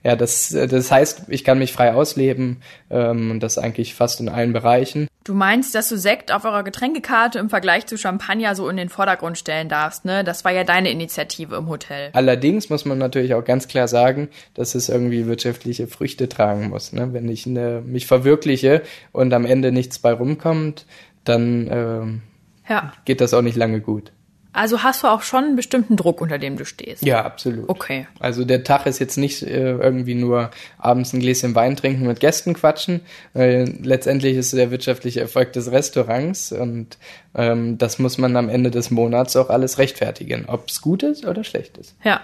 ja, 0.03 0.17
das, 0.17 0.49
das 0.49 0.91
heißt, 0.91 1.25
ich 1.29 1.45
kann 1.45 1.59
mich 1.59 1.73
frei 1.73 1.93
ausleben 1.95 2.63
ähm, 2.91 3.31
und 3.33 3.41
das 3.43 3.59
eigentlich 3.59 3.95
fast 3.95 4.21
in 4.21 4.29
allen 4.29 4.53
Bereichen. 4.53 5.09
Du 5.25 5.35
meinst, 5.35 5.75
dass 5.75 5.91
du 5.91 5.99
Sekt 5.99 6.33
auf 6.33 6.47
eurer 6.47 6.63
Getränkekarte 6.65 7.39
im 7.39 7.51
Vergleich 7.51 7.85
zu 7.87 7.99
Champagner 7.99 8.55
so 8.55 8.69
in 8.71 8.79
den 8.79 8.89
Vordergrund 8.89 9.37
stellen 9.37 9.69
darfst, 9.69 10.07
ne? 10.07 10.25
Das 10.25 10.45
war 10.47 10.53
ja 10.53 10.65
deine 10.65 10.91
Initiative 10.91 11.55
im 11.57 11.69
Hotel. 11.69 12.09
Allerdings 12.15 12.71
muss 12.71 12.87
man 12.87 12.97
natürlich 12.97 13.35
auch 13.35 13.45
ganz 13.45 13.69
klar 13.69 13.87
sagen, 13.87 14.29
dass 14.55 14.75
es 14.75 14.89
irgendwie 14.89 15.27
wirtschaftliche 15.27 15.87
Früchte 15.87 16.29
tragen 16.29 16.71
muss. 16.71 16.93
Ne? 16.93 17.13
Wenn 17.13 17.29
ich 17.29 17.45
ne, 17.45 17.83
mich 17.85 18.07
verwirkliche 18.07 18.83
und 19.13 19.33
am 19.35 19.45
Ende 19.45 19.73
nichts 19.73 19.99
bei 19.99 20.13
rumkommt, 20.13 20.87
dann 21.25 21.69
ähm, 21.71 22.23
Ja. 22.69 22.95
geht 23.05 23.21
das 23.21 23.35
auch 23.35 23.43
nicht 23.43 23.57
lange 23.57 23.81
gut. 23.81 24.13
Also 24.53 24.83
hast 24.83 25.03
du 25.03 25.09
auch 25.09 25.23
schon 25.23 25.45
einen 25.45 25.57
bestimmten 25.57 25.97
Druck, 25.97 26.21
unter 26.21 26.39
dem 26.39 26.57
du 26.57 26.65
stehst. 26.65 27.05
Ja, 27.05 27.25
absolut. 27.25 27.69
Okay. 27.69 28.09
Also 28.19 28.45
der 28.45 28.65
Tag 28.65 28.87
ist 28.87 28.99
jetzt 28.99 29.17
nicht 29.17 29.43
äh, 29.43 29.73
irgendwie 29.73 30.15
nur 30.15 30.51
abends 30.79 31.13
ein 31.13 31.21
Gläschen 31.21 31.55
Wein 31.55 31.77
trinken 31.77 32.07
mit 32.07 32.19
Gästen 32.19 32.55
quatschen. 32.55 33.01
Äh, 33.35 33.65
letztendlich 33.65 34.37
ist 34.37 34.53
der 34.53 34.71
wirtschaftliche 34.71 35.21
Erfolg 35.21 35.53
des 35.53 35.71
Restaurants 35.71 36.51
und 36.53 36.99
ähm, 37.35 37.79
das 37.79 37.99
muss 38.01 38.19
man 38.19 38.37
am 38.37 38.49
Ende 38.49 38.71
des 38.71 38.91
Monats 38.91 39.37
auch 39.37 39.51
alles 39.51 39.79
rechtfertigen, 39.79 40.47
ob 40.47 40.69
es 40.69 40.83
gut 40.83 41.05
ist 41.05 41.25
oder 41.25 41.45
schlecht 41.45 41.79
ist. 41.79 41.95
Ja. 42.03 42.21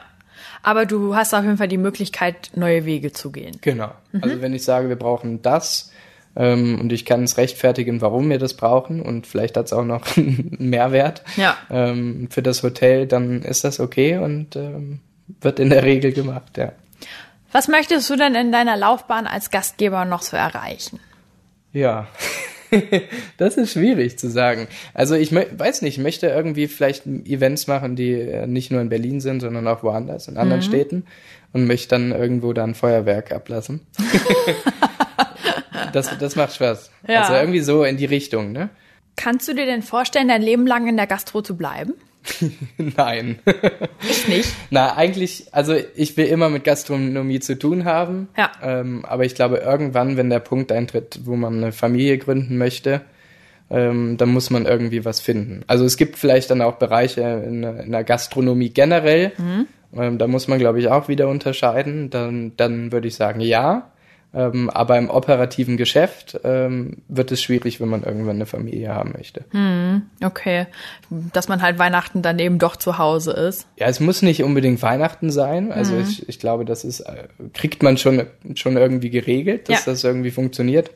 Aber 0.63 0.85
du 0.85 1.15
hast 1.15 1.33
auf 1.33 1.45
jeden 1.45 1.59
Fall 1.59 1.69
die 1.69 1.79
Möglichkeit, 1.79 2.51
neue 2.57 2.85
Wege 2.85 3.13
zu 3.13 3.31
gehen. 3.31 3.57
Genau. 3.61 3.93
Also 4.21 4.41
wenn 4.41 4.53
ich 4.53 4.65
sage, 4.65 4.89
wir 4.89 4.97
brauchen 4.97 5.43
das 5.43 5.93
ähm, 6.37 6.81
und 6.81 6.93
ich 6.93 7.05
kann 7.05 7.25
es 7.25 7.37
rechtfertigen, 7.37 8.01
warum 8.01 8.29
wir 8.29 8.39
das 8.39 8.55
brauchen 8.55 9.03
und 9.03 9.27
vielleicht 9.27 9.57
hat 9.57 9.67
es 9.67 9.73
auch 9.73 9.85
noch 9.85 10.05
einen 10.17 10.57
Mehrwert 10.59 11.23
Ja. 11.37 11.57
ähm, 11.71 12.29
für 12.31 12.43
das 12.43 12.63
Hotel, 12.63 13.07
dann 13.07 13.43
ist 13.43 13.65
das 13.65 13.81
okay 13.81 14.19
und 14.19 14.57
ähm, 14.57 15.01
wird 15.41 15.59
in 15.59 15.71
der 15.71 15.83
Regel 15.83 16.13
gemacht, 16.13 16.57
ja. 16.57 16.73
Was 17.53 17.69
möchtest 17.69 18.11
du 18.11 18.17
denn 18.17 18.35
in 18.35 18.53
deiner 18.53 18.77
Laufbahn 18.77 19.27
als 19.27 19.51
Gastgeber 19.51 20.05
noch 20.05 20.23
so 20.23 20.37
erreichen? 20.37 21.01
Ja, 21.73 22.09
das 23.39 23.57
ist 23.57 23.73
schwierig 23.73 24.19
zu 24.19 24.29
sagen. 24.29 24.69
Also 24.95 25.15
ich 25.15 25.33
weiß 25.33 25.83
nicht, 25.83 25.99
ich 25.99 26.03
möchte 26.03 26.27
irgendwie 26.27 26.69
vielleicht 26.69 27.07
Events 27.07 27.67
machen, 27.67 27.97
die 27.97 28.13
äh, 28.13 28.47
nicht 28.47 28.71
nur 28.71 28.81
in 28.81 28.89
Berlin 28.89 29.21
sind, 29.21 29.41
sondern 29.41 29.67
auch 29.69 29.83
woanders, 29.83 30.29
in 30.29 30.37
anderen 30.37 30.61
mhm. 30.61 30.67
Städten 30.67 31.07
und 31.53 31.67
möchte 31.67 31.89
dann 31.91 32.13
irgendwo 32.13 32.53
da 32.53 32.65
ein 32.65 32.75
Feuerwerk 32.75 33.33
ablassen. 33.33 33.81
das, 35.97 36.17
das 36.19 36.37
macht 36.37 36.55
Spaß. 36.55 36.91
Ja. 37.09 37.23
Also 37.23 37.35
irgendwie 37.35 37.61
so 37.61 37.85
in 37.85 37.97
die 37.97 38.05
Richtung, 38.05 38.53
ne? 38.53 38.69
Kannst 39.17 39.49
du 39.49 39.55
dir 39.55 39.67
denn 39.67 39.83
vorstellen, 39.83 40.29
dein 40.29 40.43
Leben 40.43 40.67
lang 40.67 40.87
in 40.89 40.97
der 40.97 41.07
Gastro 41.07 41.41
zu 41.43 41.57
bleiben? 41.57 41.95
Nein. 42.77 43.39
Ich 44.09 44.29
nicht? 44.29 44.53
Na, 44.71 44.97
eigentlich, 44.97 45.47
also 45.53 45.75
ich 45.95 46.17
will 46.17 46.27
immer 46.27 46.49
mit 46.49 46.65
Gastronomie 46.65 47.41
zu 47.41 47.59
tun 47.59 47.85
haben. 47.85 48.29
Ja. 48.37 48.53
Ähm, 48.63 49.05
aber 49.05 49.25
ich 49.25 49.35
glaube, 49.35 49.57
irgendwann, 49.57 50.17
wenn 50.17 50.31
der 50.31 50.39
Punkt 50.39 50.71
eintritt, 50.71 51.21
wo 51.25 51.35
man 51.35 51.57
eine 51.57 51.73
Familie 51.73 52.19
gründen 52.19 52.57
möchte, 52.57 53.01
ähm, 53.71 54.17
dann 54.17 54.29
muss 54.29 54.51
man 54.51 54.67
irgendwie 54.67 55.05
was 55.05 55.21
finden. 55.21 55.65
Also 55.67 55.85
es 55.85 55.97
gibt 55.97 56.19
vielleicht 56.19 56.51
dann 56.51 56.63
auch 56.63 56.77
Bereiche 56.77 57.23
in, 57.47 57.63
in 57.63 57.93
der 57.93 58.05
Gastronomie 58.05 58.71
generell. 58.71 59.33
Mhm. 59.39 59.67
Ähm, 59.97 60.19
da 60.19 60.27
muss 60.27 60.47
man, 60.47 60.59
glaube 60.59 60.79
ich, 60.79 60.89
auch 60.89 61.09
wieder 61.09 61.29
unterscheiden. 61.29 62.11
Dann, 62.11 62.53
dann 62.57 62.93
würde 62.93 63.09
ich 63.09 63.17
sagen, 63.17 63.41
ja. 63.41 63.91
Ähm, 64.37 64.69
aber 64.69 64.99
im 64.99 65.09
operativen 65.09 65.79
Geschäft 65.79 66.39
ähm, 66.45 66.99
wird 67.09 67.33
es 67.33 67.41
schwierig, 67.41 67.81
wenn 67.81 67.89
man 67.89 68.03
irgendwann 68.03 68.37
eine 68.37 68.45
Familie 68.45 68.95
haben 68.95 69.15
möchte. 69.17 69.47
Hm, 69.51 70.03
okay. 70.23 70.67
Dass 71.33 71.49
man 71.49 71.63
halt 71.63 71.79
Weihnachten 71.79 72.21
dann 72.21 72.39
eben 72.39 72.59
doch 72.59 72.77
zu 72.77 72.99
Hause 72.99 73.33
ist. 73.33 73.67
Ja, 73.79 73.87
es 73.87 73.99
muss 73.99 74.21
nicht 74.21 74.43
unbedingt 74.43 74.83
Weihnachten 74.83 75.31
sein. 75.31 75.73
Also 75.73 75.95
hm. 75.95 76.03
ich, 76.03 76.29
ich 76.29 76.39
glaube, 76.39 76.67
das 76.67 76.85
ist, 76.85 77.01
äh, 77.01 77.29
kriegt 77.55 77.83
man 77.83 77.97
schon, 77.97 78.27
schon 78.55 78.77
irgendwie 78.77 79.09
geregelt, 79.09 79.71
dass 79.71 79.87
ja. 79.87 79.93
das 79.93 80.05
irgendwie 80.05 80.31
funktioniert. 80.31 80.91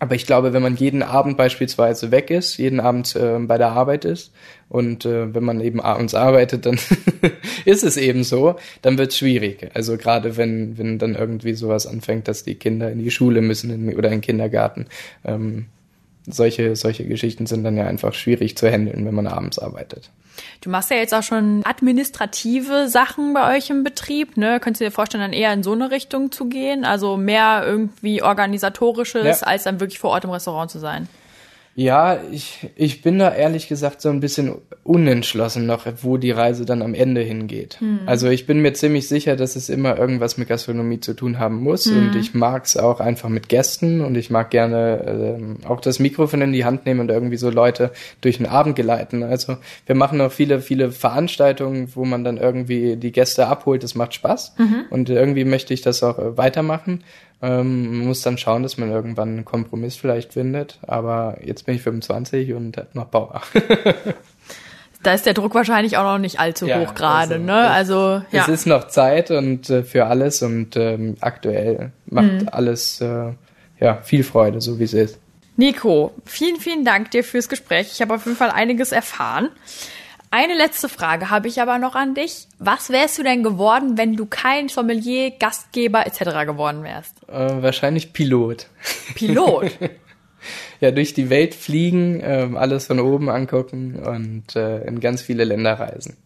Aber 0.00 0.14
ich 0.14 0.26
glaube, 0.26 0.54
wenn 0.54 0.62
man 0.62 0.76
jeden 0.76 1.02
Abend 1.02 1.36
beispielsweise 1.36 2.10
weg 2.10 2.30
ist, 2.30 2.56
jeden 2.56 2.80
Abend 2.80 3.14
äh, 3.16 3.38
bei 3.38 3.58
der 3.58 3.68
Arbeit 3.68 4.06
ist 4.06 4.32
und 4.70 5.04
äh, 5.04 5.34
wenn 5.34 5.44
man 5.44 5.60
eben 5.60 5.78
abends 5.78 6.14
arbeitet, 6.14 6.64
dann 6.64 6.78
ist 7.66 7.84
es 7.84 7.98
eben 7.98 8.24
so, 8.24 8.56
dann 8.80 8.96
wird 8.96 9.10
es 9.10 9.18
schwierig. 9.18 9.70
Also 9.74 9.98
gerade 9.98 10.38
wenn, 10.38 10.78
wenn 10.78 10.98
dann 10.98 11.14
irgendwie 11.14 11.52
sowas 11.52 11.86
anfängt, 11.86 12.28
dass 12.28 12.44
die 12.44 12.54
Kinder 12.54 12.90
in 12.90 12.98
die 12.98 13.10
Schule 13.10 13.42
müssen 13.42 13.70
in, 13.70 13.94
oder 13.94 14.08
in 14.08 14.16
den 14.16 14.20
Kindergarten. 14.22 14.86
Ähm, 15.22 15.66
solche, 16.34 16.76
solche 16.76 17.04
Geschichten 17.04 17.46
sind 17.46 17.64
dann 17.64 17.76
ja 17.76 17.86
einfach 17.86 18.14
schwierig 18.14 18.56
zu 18.56 18.70
handeln, 18.70 19.06
wenn 19.06 19.14
man 19.14 19.26
abends 19.26 19.58
arbeitet. 19.58 20.10
Du 20.60 20.70
machst 20.70 20.90
ja 20.90 20.96
jetzt 20.96 21.14
auch 21.14 21.22
schon 21.22 21.62
administrative 21.64 22.88
Sachen 22.88 23.34
bei 23.34 23.56
euch 23.56 23.70
im 23.70 23.84
Betrieb, 23.84 24.36
ne? 24.36 24.60
Könntest 24.60 24.80
du 24.80 24.84
dir 24.84 24.90
vorstellen, 24.90 25.22
dann 25.22 25.32
eher 25.32 25.52
in 25.52 25.62
so 25.62 25.72
eine 25.72 25.90
Richtung 25.90 26.32
zu 26.32 26.48
gehen? 26.48 26.84
Also 26.84 27.16
mehr 27.16 27.62
irgendwie 27.66 28.22
organisatorisches, 28.22 29.40
ja. 29.40 29.46
als 29.46 29.64
dann 29.64 29.80
wirklich 29.80 29.98
vor 29.98 30.10
Ort 30.10 30.24
im 30.24 30.30
Restaurant 30.30 30.70
zu 30.70 30.78
sein? 30.78 31.08
Ja, 31.76 32.18
ich, 32.32 32.68
ich 32.74 33.00
bin 33.00 33.18
da 33.18 33.32
ehrlich 33.32 33.68
gesagt 33.68 34.02
so 34.02 34.08
ein 34.08 34.20
bisschen 34.20 34.56
unentschlossen 34.82 35.66
noch, 35.66 35.86
wo 36.02 36.16
die 36.16 36.32
Reise 36.32 36.66
dann 36.66 36.82
am 36.82 36.94
Ende 36.94 37.20
hingeht. 37.20 37.78
Hm. 37.80 38.00
Also 38.06 38.28
ich 38.28 38.44
bin 38.44 38.60
mir 38.60 38.72
ziemlich 38.72 39.06
sicher, 39.06 39.36
dass 39.36 39.54
es 39.54 39.68
immer 39.68 39.96
irgendwas 39.96 40.36
mit 40.36 40.48
Gastronomie 40.48 40.98
zu 40.98 41.14
tun 41.14 41.38
haben 41.38 41.62
muss 41.62 41.86
hm. 41.86 42.08
und 42.08 42.16
ich 42.16 42.34
mag 42.34 42.64
es 42.64 42.76
auch 42.76 42.98
einfach 42.98 43.28
mit 43.28 43.48
Gästen 43.48 44.00
und 44.00 44.16
ich 44.16 44.30
mag 44.30 44.50
gerne 44.50 45.36
ähm, 45.38 45.58
auch 45.64 45.80
das 45.80 46.00
Mikrofon 46.00 46.42
in 46.42 46.52
die 46.52 46.64
Hand 46.64 46.86
nehmen 46.86 47.00
und 47.00 47.08
irgendwie 47.08 47.36
so 47.36 47.50
Leute 47.50 47.92
durch 48.20 48.38
den 48.38 48.46
Abend 48.46 48.74
geleiten. 48.74 49.22
Also 49.22 49.56
wir 49.86 49.94
machen 49.94 50.20
auch 50.20 50.32
viele, 50.32 50.60
viele 50.60 50.90
Veranstaltungen, 50.90 51.88
wo 51.94 52.04
man 52.04 52.24
dann 52.24 52.36
irgendwie 52.36 52.96
die 52.96 53.12
Gäste 53.12 53.46
abholt. 53.46 53.84
Das 53.84 53.94
macht 53.94 54.14
Spaß 54.14 54.56
mhm. 54.58 54.84
und 54.90 55.08
irgendwie 55.08 55.44
möchte 55.44 55.72
ich 55.72 55.82
das 55.82 56.02
auch 56.02 56.18
äh, 56.18 56.36
weitermachen. 56.36 57.04
Ähm, 57.42 57.98
man 57.98 58.06
muss 58.08 58.22
dann 58.22 58.38
schauen, 58.38 58.62
dass 58.62 58.76
man 58.76 58.90
irgendwann 58.90 59.30
einen 59.30 59.44
Kompromiss 59.44 59.96
vielleicht 59.96 60.34
findet. 60.34 60.78
Aber 60.86 61.38
jetzt 61.42 61.66
bin 61.66 61.74
ich 61.74 61.82
25 61.82 62.52
und 62.52 62.76
hab 62.76 62.94
noch 62.94 63.06
Bauer. 63.06 63.42
da 65.02 65.14
ist 65.14 65.26
der 65.26 65.34
Druck 65.34 65.54
wahrscheinlich 65.54 65.96
auch 65.96 66.04
noch 66.04 66.18
nicht 66.18 66.38
allzu 66.38 66.66
ja, 66.66 66.80
hoch 66.80 66.94
gerade, 66.94 67.34
also, 67.34 67.44
ne? 67.44 67.70
Also 67.70 68.22
ja. 68.30 68.42
Es 68.42 68.48
ist 68.48 68.66
noch 68.66 68.88
Zeit 68.88 69.30
und 69.30 69.70
äh, 69.70 69.82
für 69.82 70.06
alles 70.06 70.42
und 70.42 70.76
ähm, 70.76 71.16
aktuell 71.20 71.92
macht 72.06 72.42
mhm. 72.42 72.48
alles 72.52 73.00
äh, 73.00 73.32
ja 73.80 74.02
viel 74.02 74.24
Freude, 74.24 74.60
so 74.60 74.78
wie 74.78 74.84
es 74.84 74.92
ist. 74.92 75.18
Nico, 75.56 76.12
vielen, 76.24 76.56
vielen 76.56 76.84
Dank 76.84 77.10
dir 77.10 77.24
fürs 77.24 77.48
Gespräch. 77.48 77.90
Ich 77.92 78.00
habe 78.00 78.14
auf 78.14 78.24
jeden 78.24 78.36
Fall 78.36 78.50
einiges 78.50 78.92
erfahren. 78.92 79.50
Eine 80.32 80.54
letzte 80.54 80.88
Frage 80.88 81.28
habe 81.28 81.48
ich 81.48 81.60
aber 81.60 81.78
noch 81.78 81.96
an 81.96 82.14
dich. 82.14 82.46
Was 82.60 82.90
wärst 82.90 83.18
du 83.18 83.24
denn 83.24 83.42
geworden, 83.42 83.98
wenn 83.98 84.14
du 84.14 84.26
kein 84.26 84.68
Sommelier, 84.68 85.32
Gastgeber 85.32 86.06
etc. 86.06 86.46
geworden 86.46 86.84
wärst? 86.84 87.16
Äh, 87.28 87.62
wahrscheinlich 87.62 88.12
Pilot. 88.12 88.68
Pilot? 89.16 89.72
ja, 90.80 90.92
durch 90.92 91.14
die 91.14 91.30
Welt 91.30 91.56
fliegen, 91.56 92.20
äh, 92.20 92.48
alles 92.54 92.86
von 92.86 93.00
oben 93.00 93.28
angucken 93.28 93.96
und 93.96 94.54
äh, 94.54 94.84
in 94.84 95.00
ganz 95.00 95.20
viele 95.20 95.42
Länder 95.42 95.74
reisen. 95.80 96.16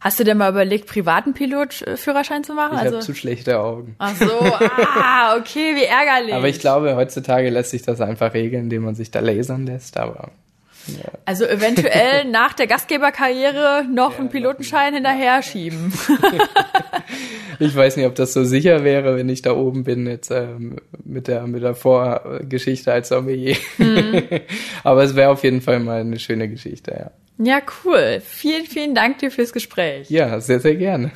Hast 0.00 0.18
du 0.18 0.24
denn 0.24 0.38
mal 0.38 0.50
überlegt, 0.50 0.86
privaten 0.86 1.34
Pilotführerschein 1.34 2.42
zu 2.42 2.54
machen? 2.54 2.76
Ich 2.76 2.80
also 2.80 2.96
habe 2.96 3.04
zu 3.04 3.14
schlechte 3.14 3.60
Augen. 3.60 3.96
Ach 3.98 4.16
so, 4.16 4.40
ah, 4.40 5.36
okay, 5.36 5.76
wie 5.76 5.84
ärgerlich. 5.84 6.32
Aber 6.32 6.48
ich 6.48 6.60
glaube, 6.60 6.96
heutzutage 6.96 7.50
lässt 7.50 7.72
sich 7.72 7.82
das 7.82 8.00
einfach 8.00 8.32
regeln, 8.32 8.64
indem 8.64 8.84
man 8.84 8.94
sich 8.94 9.10
da 9.10 9.20
lasern 9.20 9.66
lässt. 9.66 9.98
Aber 9.98 10.30
also 11.24 11.44
eventuell 11.44 12.24
nach 12.30 12.52
der 12.54 12.66
Gastgeberkarriere 12.66 13.84
noch 13.92 14.12
ja, 14.12 14.18
einen 14.18 14.28
Pilotenschein 14.28 14.94
hinterher 14.94 15.42
schieben. 15.42 15.92
ich 17.58 17.74
weiß 17.74 17.96
nicht, 17.96 18.06
ob 18.06 18.14
das 18.14 18.32
so 18.32 18.44
sicher 18.44 18.84
wäre, 18.84 19.16
wenn 19.16 19.28
ich 19.28 19.42
da 19.42 19.52
oben 19.52 19.84
bin 19.84 20.06
jetzt 20.06 20.30
ähm, 20.30 20.76
mit 21.04 21.28
der 21.28 21.46
mit 21.46 21.62
der 21.62 21.74
Vorgeschichte 21.74 22.92
als 22.92 23.08
Sommelier. 23.08 23.56
Mhm. 23.78 24.22
Aber 24.84 25.02
es 25.02 25.14
wäre 25.14 25.30
auf 25.30 25.44
jeden 25.44 25.60
Fall 25.60 25.80
mal 25.80 26.00
eine 26.00 26.18
schöne 26.18 26.48
Geschichte, 26.48 26.92
ja. 26.92 27.10
Ja, 27.42 27.62
cool. 27.84 28.20
Vielen, 28.22 28.66
vielen 28.66 28.94
Dank 28.94 29.18
dir 29.18 29.30
fürs 29.30 29.52
Gespräch. 29.52 30.10
Ja, 30.10 30.40
sehr, 30.40 30.60
sehr 30.60 30.76
gerne. 30.76 31.10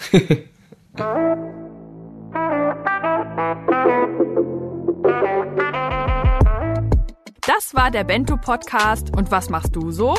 Das 7.47 7.75
war 7.75 7.91
der 7.91 8.05
Bento 8.05 8.39
Podcast 8.39 9.15
und 9.15 9.31
was 9.31 9.51
machst 9.51 9.77
du 9.77 9.91
so? 9.91 10.15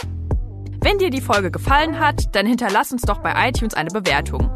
Wenn 0.82 1.00
dir 1.00 1.10
die 1.10 1.22
Folge 1.22 1.50
gefallen 1.50 2.00
hat, 2.00 2.36
dann 2.36 2.46
hinterlass 2.46 2.92
uns 2.92 3.02
doch 3.02 3.18
bei 3.18 3.34
iTunes 3.50 3.74
eine 3.74 3.90
Bewertung. 3.90 4.52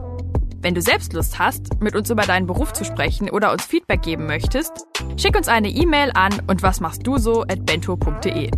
Wenn 0.62 0.76
du 0.76 0.82
selbst 0.82 1.14
Lust 1.14 1.40
hast, 1.40 1.82
mit 1.82 1.96
uns 1.96 2.12
über 2.12 2.22
deinen 2.24 2.46
Beruf 2.46 2.72
zu 2.74 2.86
sprechen 2.86 3.32
oder 3.32 3.52
uns 3.52 3.66
Feedback 3.66 4.04
geben 4.04 4.28
möchtest, 4.28 4.86
schick 5.18 5.36
uns 5.36 5.48
eine 5.48 5.70
E-Mail 5.70 6.12
an 6.14 6.44
und 6.46 6.62
was 6.62 6.80
machst 6.80 7.08
du 7.08 7.18
so 7.18 7.42
at 7.42 7.66
bento.de. 7.66 8.52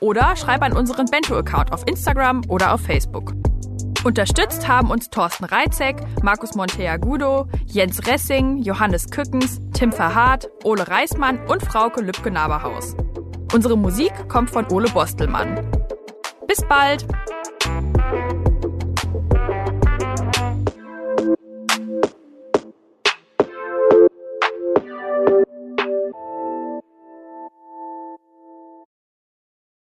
Oder 0.00 0.34
schreib 0.36 0.62
an 0.62 0.72
unseren 0.72 1.04
Bento-Account 1.04 1.74
auf 1.74 1.86
Instagram 1.86 2.40
oder 2.48 2.72
auf 2.72 2.80
Facebook. 2.80 3.34
Unterstützt 4.02 4.66
haben 4.66 4.90
uns 4.90 5.10
Thorsten 5.10 5.44
Reitzek, 5.44 5.96
Markus 6.22 6.54
Monteagudo, 6.54 7.48
Jens 7.66 8.06
Ressing, 8.06 8.62
Johannes 8.62 9.10
Kückens, 9.10 9.60
Tim 9.74 9.92
Verhardt, 9.92 10.48
Ole 10.64 10.88
Reismann 10.88 11.38
und 11.48 11.62
Frauke 11.62 12.00
Lübke-Naberhaus. 12.00 12.96
Unsere 13.52 13.76
Musik 13.76 14.12
kommt 14.28 14.48
von 14.48 14.66
Ole 14.70 14.88
Bostelmann. 14.88 15.70
Bis 16.46 16.62
bald! 16.66 17.06